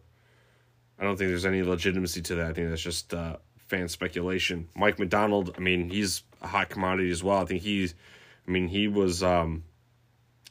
I 0.98 1.04
don't 1.04 1.16
think 1.16 1.30
there's 1.30 1.46
any 1.46 1.62
legitimacy 1.62 2.22
to 2.22 2.34
that. 2.36 2.50
I 2.50 2.52
think 2.52 2.70
that's 2.70 2.82
just 2.82 3.14
uh, 3.14 3.36
fan 3.68 3.88
speculation. 3.88 4.68
Mike 4.74 4.98
Macdonald, 4.98 5.54
I 5.56 5.60
mean, 5.60 5.90
he's 5.90 6.24
a 6.42 6.48
hot 6.48 6.70
commodity 6.70 7.10
as 7.10 7.22
well. 7.22 7.38
I 7.38 7.44
think 7.44 7.62
he's, 7.62 7.94
I 8.46 8.50
mean, 8.50 8.68
he 8.68 8.88
was 8.88 9.22
um, 9.22 9.64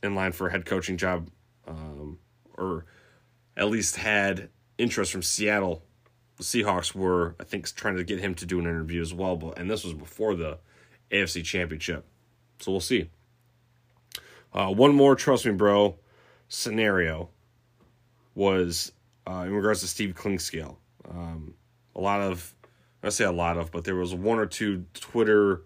in 0.01 0.15
line 0.15 0.31
for 0.31 0.47
a 0.47 0.51
head 0.51 0.65
coaching 0.65 0.97
job, 0.97 1.29
um, 1.67 2.19
or 2.57 2.85
at 3.57 3.69
least 3.69 3.97
had 3.97 4.49
interest 4.77 5.11
from 5.11 5.23
Seattle. 5.23 5.83
The 6.37 6.43
Seahawks 6.43 6.93
were, 6.93 7.35
I 7.39 7.43
think, 7.43 7.73
trying 7.75 7.97
to 7.97 8.03
get 8.03 8.19
him 8.19 8.35
to 8.35 8.45
do 8.45 8.59
an 8.59 8.65
interview 8.65 9.01
as 9.01 9.13
well. 9.13 9.35
But 9.35 9.57
and 9.57 9.69
this 9.69 9.83
was 9.83 9.93
before 9.93 10.35
the 10.35 10.59
AFC 11.11 11.43
Championship, 11.43 12.05
so 12.59 12.71
we'll 12.71 12.79
see. 12.79 13.09
Uh, 14.53 14.71
one 14.71 14.95
more, 14.95 15.15
trust 15.15 15.45
me, 15.45 15.51
bro, 15.51 15.97
scenario 16.47 17.29
was 18.35 18.91
uh, 19.27 19.43
in 19.43 19.53
regards 19.53 19.81
to 19.81 19.87
Steve 19.87 20.15
Clinkscale. 20.15 20.77
Um, 21.09 21.55
a 21.95 22.01
lot 22.01 22.21
of, 22.21 22.53
I 23.03 23.09
say 23.09 23.25
a 23.25 23.31
lot 23.31 23.57
of, 23.57 23.71
but 23.71 23.83
there 23.83 23.95
was 23.95 24.13
one 24.13 24.39
or 24.39 24.45
two 24.45 24.85
Twitter, 24.93 25.63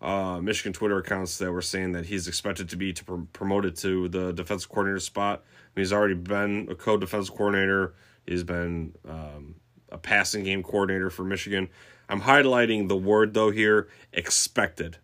uh, 0.00 0.40
Michigan 0.40 0.72
Twitter 0.72 0.98
accounts 0.98 1.38
that 1.38 1.50
were 1.50 1.62
saying 1.62 1.92
that 1.92 2.06
he's 2.06 2.28
expected 2.28 2.68
to 2.68 2.76
be 2.76 2.92
to 2.92 3.04
pr- 3.04 3.14
promoted 3.32 3.76
to 3.76 4.08
the 4.08 4.32
defensive 4.32 4.68
coordinator 4.68 5.00
spot. 5.00 5.42
I 5.42 5.68
mean, 5.74 5.84
he's 5.84 5.92
already 5.92 6.14
been 6.14 6.68
a 6.70 6.74
co-defensive 6.74 7.34
coordinator. 7.34 7.94
He's 8.26 8.44
been 8.44 8.94
um, 9.08 9.54
a 9.90 9.98
passing 9.98 10.44
game 10.44 10.62
coordinator 10.62 11.10
for 11.10 11.24
Michigan. 11.24 11.68
I'm 12.08 12.22
highlighting 12.22 12.88
the 12.88 12.96
word 12.96 13.34
though 13.34 13.50
here, 13.50 13.88
expected, 14.12 14.98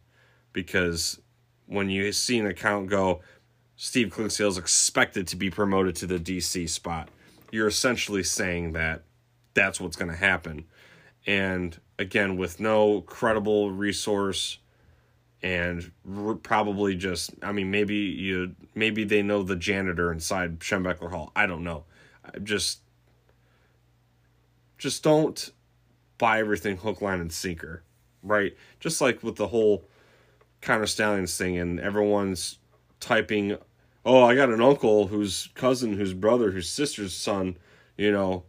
because 0.52 1.20
when 1.66 1.88
you 1.88 2.12
see 2.12 2.38
an 2.38 2.46
account 2.46 2.88
go, 2.88 3.20
Steve 3.76 4.08
Clinkscale 4.08 4.48
is 4.48 4.58
expected 4.58 5.28
to 5.28 5.36
be 5.36 5.50
promoted 5.50 5.94
to 5.96 6.06
the 6.06 6.18
DC 6.18 6.68
spot, 6.68 7.10
you're 7.50 7.68
essentially 7.68 8.22
saying 8.22 8.72
that 8.72 9.04
that's 9.54 9.80
what's 9.80 9.96
going 9.96 10.10
to 10.10 10.16
happen. 10.16 10.66
And 11.26 11.78
again, 11.98 12.36
with 12.36 12.60
no 12.60 13.00
credible 13.00 13.70
resource 13.70 14.58
and 15.42 15.90
probably 16.42 16.94
just, 16.94 17.32
I 17.42 17.52
mean, 17.52 17.70
maybe 17.70 17.94
you, 17.96 18.54
maybe 18.74 19.04
they 19.04 19.22
know 19.22 19.42
the 19.42 19.56
janitor 19.56 20.12
inside 20.12 20.60
Schembechler 20.60 21.10
Hall. 21.10 21.32
I 21.34 21.46
don't 21.46 21.64
know. 21.64 21.84
I 22.24 22.38
Just, 22.38 22.80
just 24.78 25.02
don't 25.02 25.52
buy 26.18 26.40
everything 26.40 26.76
hook, 26.76 27.00
line, 27.00 27.20
and 27.20 27.32
sinker, 27.32 27.82
right? 28.22 28.56
Just 28.80 29.00
like 29.00 29.22
with 29.22 29.36
the 29.36 29.48
whole 29.48 29.84
Connor 30.60 30.86
Stalions 30.86 31.36
thing, 31.36 31.58
and 31.58 31.78
everyone's 31.78 32.58
typing, 32.98 33.56
"Oh, 34.06 34.22
I 34.22 34.34
got 34.34 34.48
an 34.48 34.62
uncle 34.62 35.08
whose 35.08 35.50
cousin, 35.54 35.94
whose 35.94 36.14
brother, 36.14 36.52
whose 36.52 36.70
sister's 36.70 37.14
son, 37.14 37.58
you 37.98 38.10
know, 38.10 38.44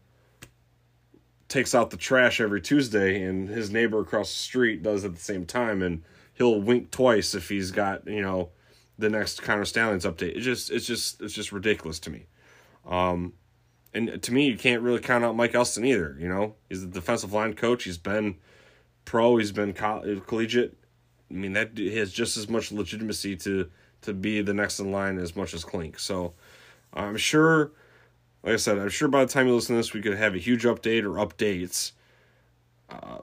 takes 1.49 1.75
out 1.75 1.89
the 1.89 1.97
trash 1.97 2.39
every 2.39 2.61
Tuesday, 2.61 3.23
and 3.23 3.49
his 3.49 3.71
neighbor 3.71 3.99
across 3.99 4.29
the 4.29 4.39
street 4.39 4.83
does 4.83 5.03
at 5.03 5.15
the 5.15 5.21
same 5.21 5.45
time, 5.45 5.81
and 5.81 6.03
he'll 6.33 6.61
wink 6.61 6.91
twice 6.91 7.33
if 7.35 7.49
he's 7.49 7.71
got 7.71 8.07
you 8.07 8.21
know 8.21 8.51
the 8.97 9.09
next 9.09 9.41
Connor 9.41 9.65
Stalions 9.65 10.05
update. 10.05 10.37
It 10.37 10.41
just 10.41 10.71
it's 10.71 10.85
just 10.85 11.21
it's 11.21 11.33
just 11.33 11.51
ridiculous 11.51 11.99
to 12.01 12.09
me. 12.09 12.27
Um, 12.85 13.33
and 13.93 14.21
to 14.21 14.33
me, 14.33 14.47
you 14.47 14.57
can't 14.57 14.81
really 14.81 14.99
count 14.99 15.23
out 15.23 15.35
Mike 15.35 15.55
Elston 15.55 15.85
either. 15.85 16.15
You 16.19 16.29
know, 16.29 16.55
he's 16.69 16.81
the 16.81 16.87
defensive 16.87 17.33
line 17.33 17.53
coach. 17.53 17.83
He's 17.83 17.97
been 17.97 18.35
pro. 19.05 19.37
He's 19.37 19.51
been 19.51 19.73
collegiate. 19.73 20.77
I 21.29 21.33
mean, 21.33 21.53
that 21.53 21.77
has 21.77 22.13
just 22.13 22.37
as 22.37 22.47
much 22.47 22.71
legitimacy 22.71 23.35
to 23.37 23.69
to 24.07 24.13
be 24.13 24.41
the 24.41 24.53
next 24.53 24.79
in 24.79 24.91
line 24.91 25.19
as 25.19 25.35
much 25.35 25.53
as 25.53 25.63
Clink. 25.63 25.99
So 25.99 26.33
I'm 26.93 27.17
sure, 27.17 27.71
like 28.43 28.53
I 28.53 28.57
said, 28.57 28.79
I'm 28.79 28.89
sure 28.89 29.07
by 29.07 29.23
the 29.23 29.31
time 29.31 29.47
you 29.47 29.53
listen 29.53 29.75
to 29.75 29.79
this, 29.79 29.93
we 29.93 30.01
could 30.01 30.17
have 30.17 30.33
a 30.33 30.39
huge 30.39 30.63
update 30.63 31.03
or 31.03 31.23
updates. 31.25 31.91
Uh, 32.89 33.19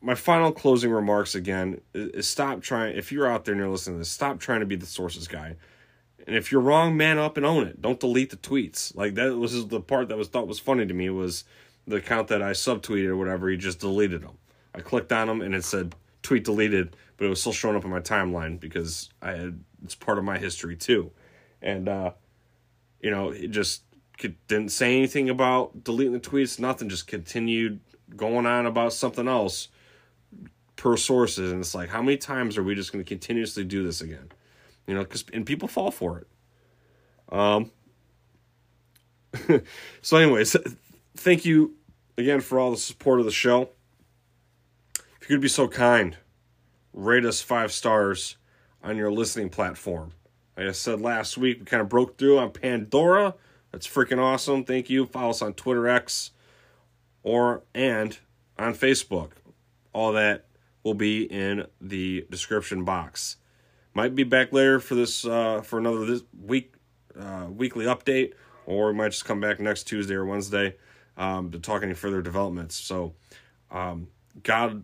my 0.00 0.14
final 0.14 0.50
closing 0.50 0.90
remarks 0.90 1.34
again 1.34 1.80
is, 1.92 2.26
stop 2.26 2.62
trying. 2.62 2.96
If 2.96 3.12
you're 3.12 3.30
out 3.30 3.44
there 3.44 3.52
and 3.52 3.60
you're 3.60 3.70
listening 3.70 3.96
to 3.96 3.98
this, 3.98 4.10
stop 4.10 4.40
trying 4.40 4.60
to 4.60 4.66
be 4.66 4.76
the 4.76 4.86
sources 4.86 5.28
guy. 5.28 5.56
And 6.26 6.36
if 6.36 6.50
you're 6.52 6.60
wrong, 6.60 6.96
man 6.96 7.18
up 7.18 7.36
and 7.36 7.44
own 7.44 7.66
it. 7.66 7.82
Don't 7.82 8.00
delete 8.00 8.30
the 8.30 8.36
tweets. 8.36 8.94
Like 8.96 9.14
that 9.14 9.36
was 9.36 9.66
the 9.66 9.80
part 9.80 10.08
that 10.08 10.16
was 10.16 10.28
thought 10.28 10.46
was 10.46 10.58
funny 10.58 10.86
to 10.86 10.94
me 10.94 11.10
was 11.10 11.44
the 11.86 11.96
account 11.96 12.28
that 12.28 12.42
I 12.42 12.52
subtweeted 12.52 13.08
or 13.08 13.16
whatever. 13.16 13.48
He 13.48 13.56
just 13.56 13.80
deleted 13.80 14.22
them. 14.22 14.38
I 14.74 14.80
clicked 14.80 15.12
on 15.12 15.26
them 15.26 15.42
and 15.42 15.54
it 15.54 15.64
said 15.64 15.94
tweet 16.22 16.44
deleted, 16.44 16.96
but 17.16 17.26
it 17.26 17.28
was 17.28 17.40
still 17.40 17.52
showing 17.52 17.76
up 17.76 17.84
in 17.84 17.90
my 17.90 18.00
timeline 18.00 18.58
because 18.58 19.10
I 19.22 19.32
had 19.32 19.64
it's 19.84 19.94
part 19.94 20.18
of 20.18 20.24
my 20.24 20.38
history 20.38 20.76
too, 20.76 21.10
and 21.62 21.88
uh, 21.88 22.12
you 23.00 23.10
know 23.10 23.30
it 23.30 23.48
just 23.48 23.82
didn't 24.48 24.70
say 24.70 24.96
anything 24.96 25.30
about 25.30 25.84
deleting 25.84 26.12
the 26.12 26.20
tweets. 26.20 26.58
Nothing. 26.58 26.88
Just 26.88 27.06
continued 27.06 27.80
going 28.16 28.46
on 28.46 28.66
about 28.66 28.92
something 28.92 29.28
else 29.28 29.68
per 30.76 30.96
sources, 30.96 31.52
and 31.52 31.60
it's 31.60 31.74
like 31.74 31.88
how 31.88 32.02
many 32.02 32.16
times 32.16 32.58
are 32.58 32.62
we 32.62 32.74
just 32.74 32.92
going 32.92 33.04
to 33.04 33.08
continuously 33.08 33.64
do 33.64 33.84
this 33.84 34.00
again? 34.00 34.30
You 34.86 34.94
know, 34.94 35.00
because 35.00 35.24
and 35.32 35.46
people 35.46 35.68
fall 35.68 35.90
for 35.90 36.18
it. 36.18 37.34
Um. 37.34 37.70
so, 40.02 40.16
anyways, 40.16 40.56
thank 41.16 41.44
you 41.44 41.76
again 42.18 42.40
for 42.40 42.58
all 42.58 42.70
the 42.70 42.76
support 42.76 43.20
of 43.20 43.26
the 43.26 43.32
show. 43.32 43.70
You 45.30 45.36
could 45.36 45.42
be 45.42 45.48
so 45.48 45.68
kind, 45.68 46.16
rate 46.92 47.24
us 47.24 47.40
five 47.40 47.70
stars 47.70 48.36
on 48.82 48.96
your 48.96 49.12
listening 49.12 49.48
platform. 49.48 50.10
Like 50.56 50.66
I 50.66 50.72
said 50.72 51.00
last 51.00 51.38
week, 51.38 51.60
we 51.60 51.64
kind 51.66 51.80
of 51.80 51.88
broke 51.88 52.18
through 52.18 52.40
on 52.40 52.50
Pandora. 52.50 53.36
That's 53.70 53.86
freaking 53.86 54.18
awesome. 54.18 54.64
Thank 54.64 54.90
you. 54.90 55.06
Follow 55.06 55.30
us 55.30 55.40
on 55.40 55.54
Twitter 55.54 55.86
X 55.86 56.32
or 57.22 57.62
and 57.76 58.18
on 58.58 58.74
Facebook. 58.74 59.30
All 59.92 60.10
that 60.14 60.46
will 60.82 60.94
be 60.94 61.22
in 61.22 61.64
the 61.80 62.26
description 62.28 62.84
box. 62.84 63.36
Might 63.94 64.16
be 64.16 64.24
back 64.24 64.52
later 64.52 64.80
for 64.80 64.96
this 64.96 65.24
uh, 65.24 65.60
for 65.60 65.78
another 65.78 66.06
this 66.06 66.24
week 66.42 66.74
uh, 67.16 67.46
weekly 67.48 67.84
update, 67.84 68.32
or 68.66 68.88
we 68.88 68.94
might 68.94 69.10
just 69.10 69.26
come 69.26 69.38
back 69.38 69.60
next 69.60 69.84
Tuesday 69.84 70.14
or 70.14 70.26
Wednesday 70.26 70.74
um, 71.16 71.52
to 71.52 71.60
talk 71.60 71.84
any 71.84 71.94
further 71.94 72.20
developments. 72.20 72.74
So, 72.74 73.14
um, 73.70 74.08
God, 74.42 74.82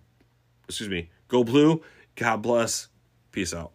excuse 0.68 0.88
me, 0.88 1.10
go 1.28 1.44
blue. 1.44 1.82
God 2.16 2.42
bless. 2.42 2.88
Peace 3.32 3.52
out. 3.52 3.72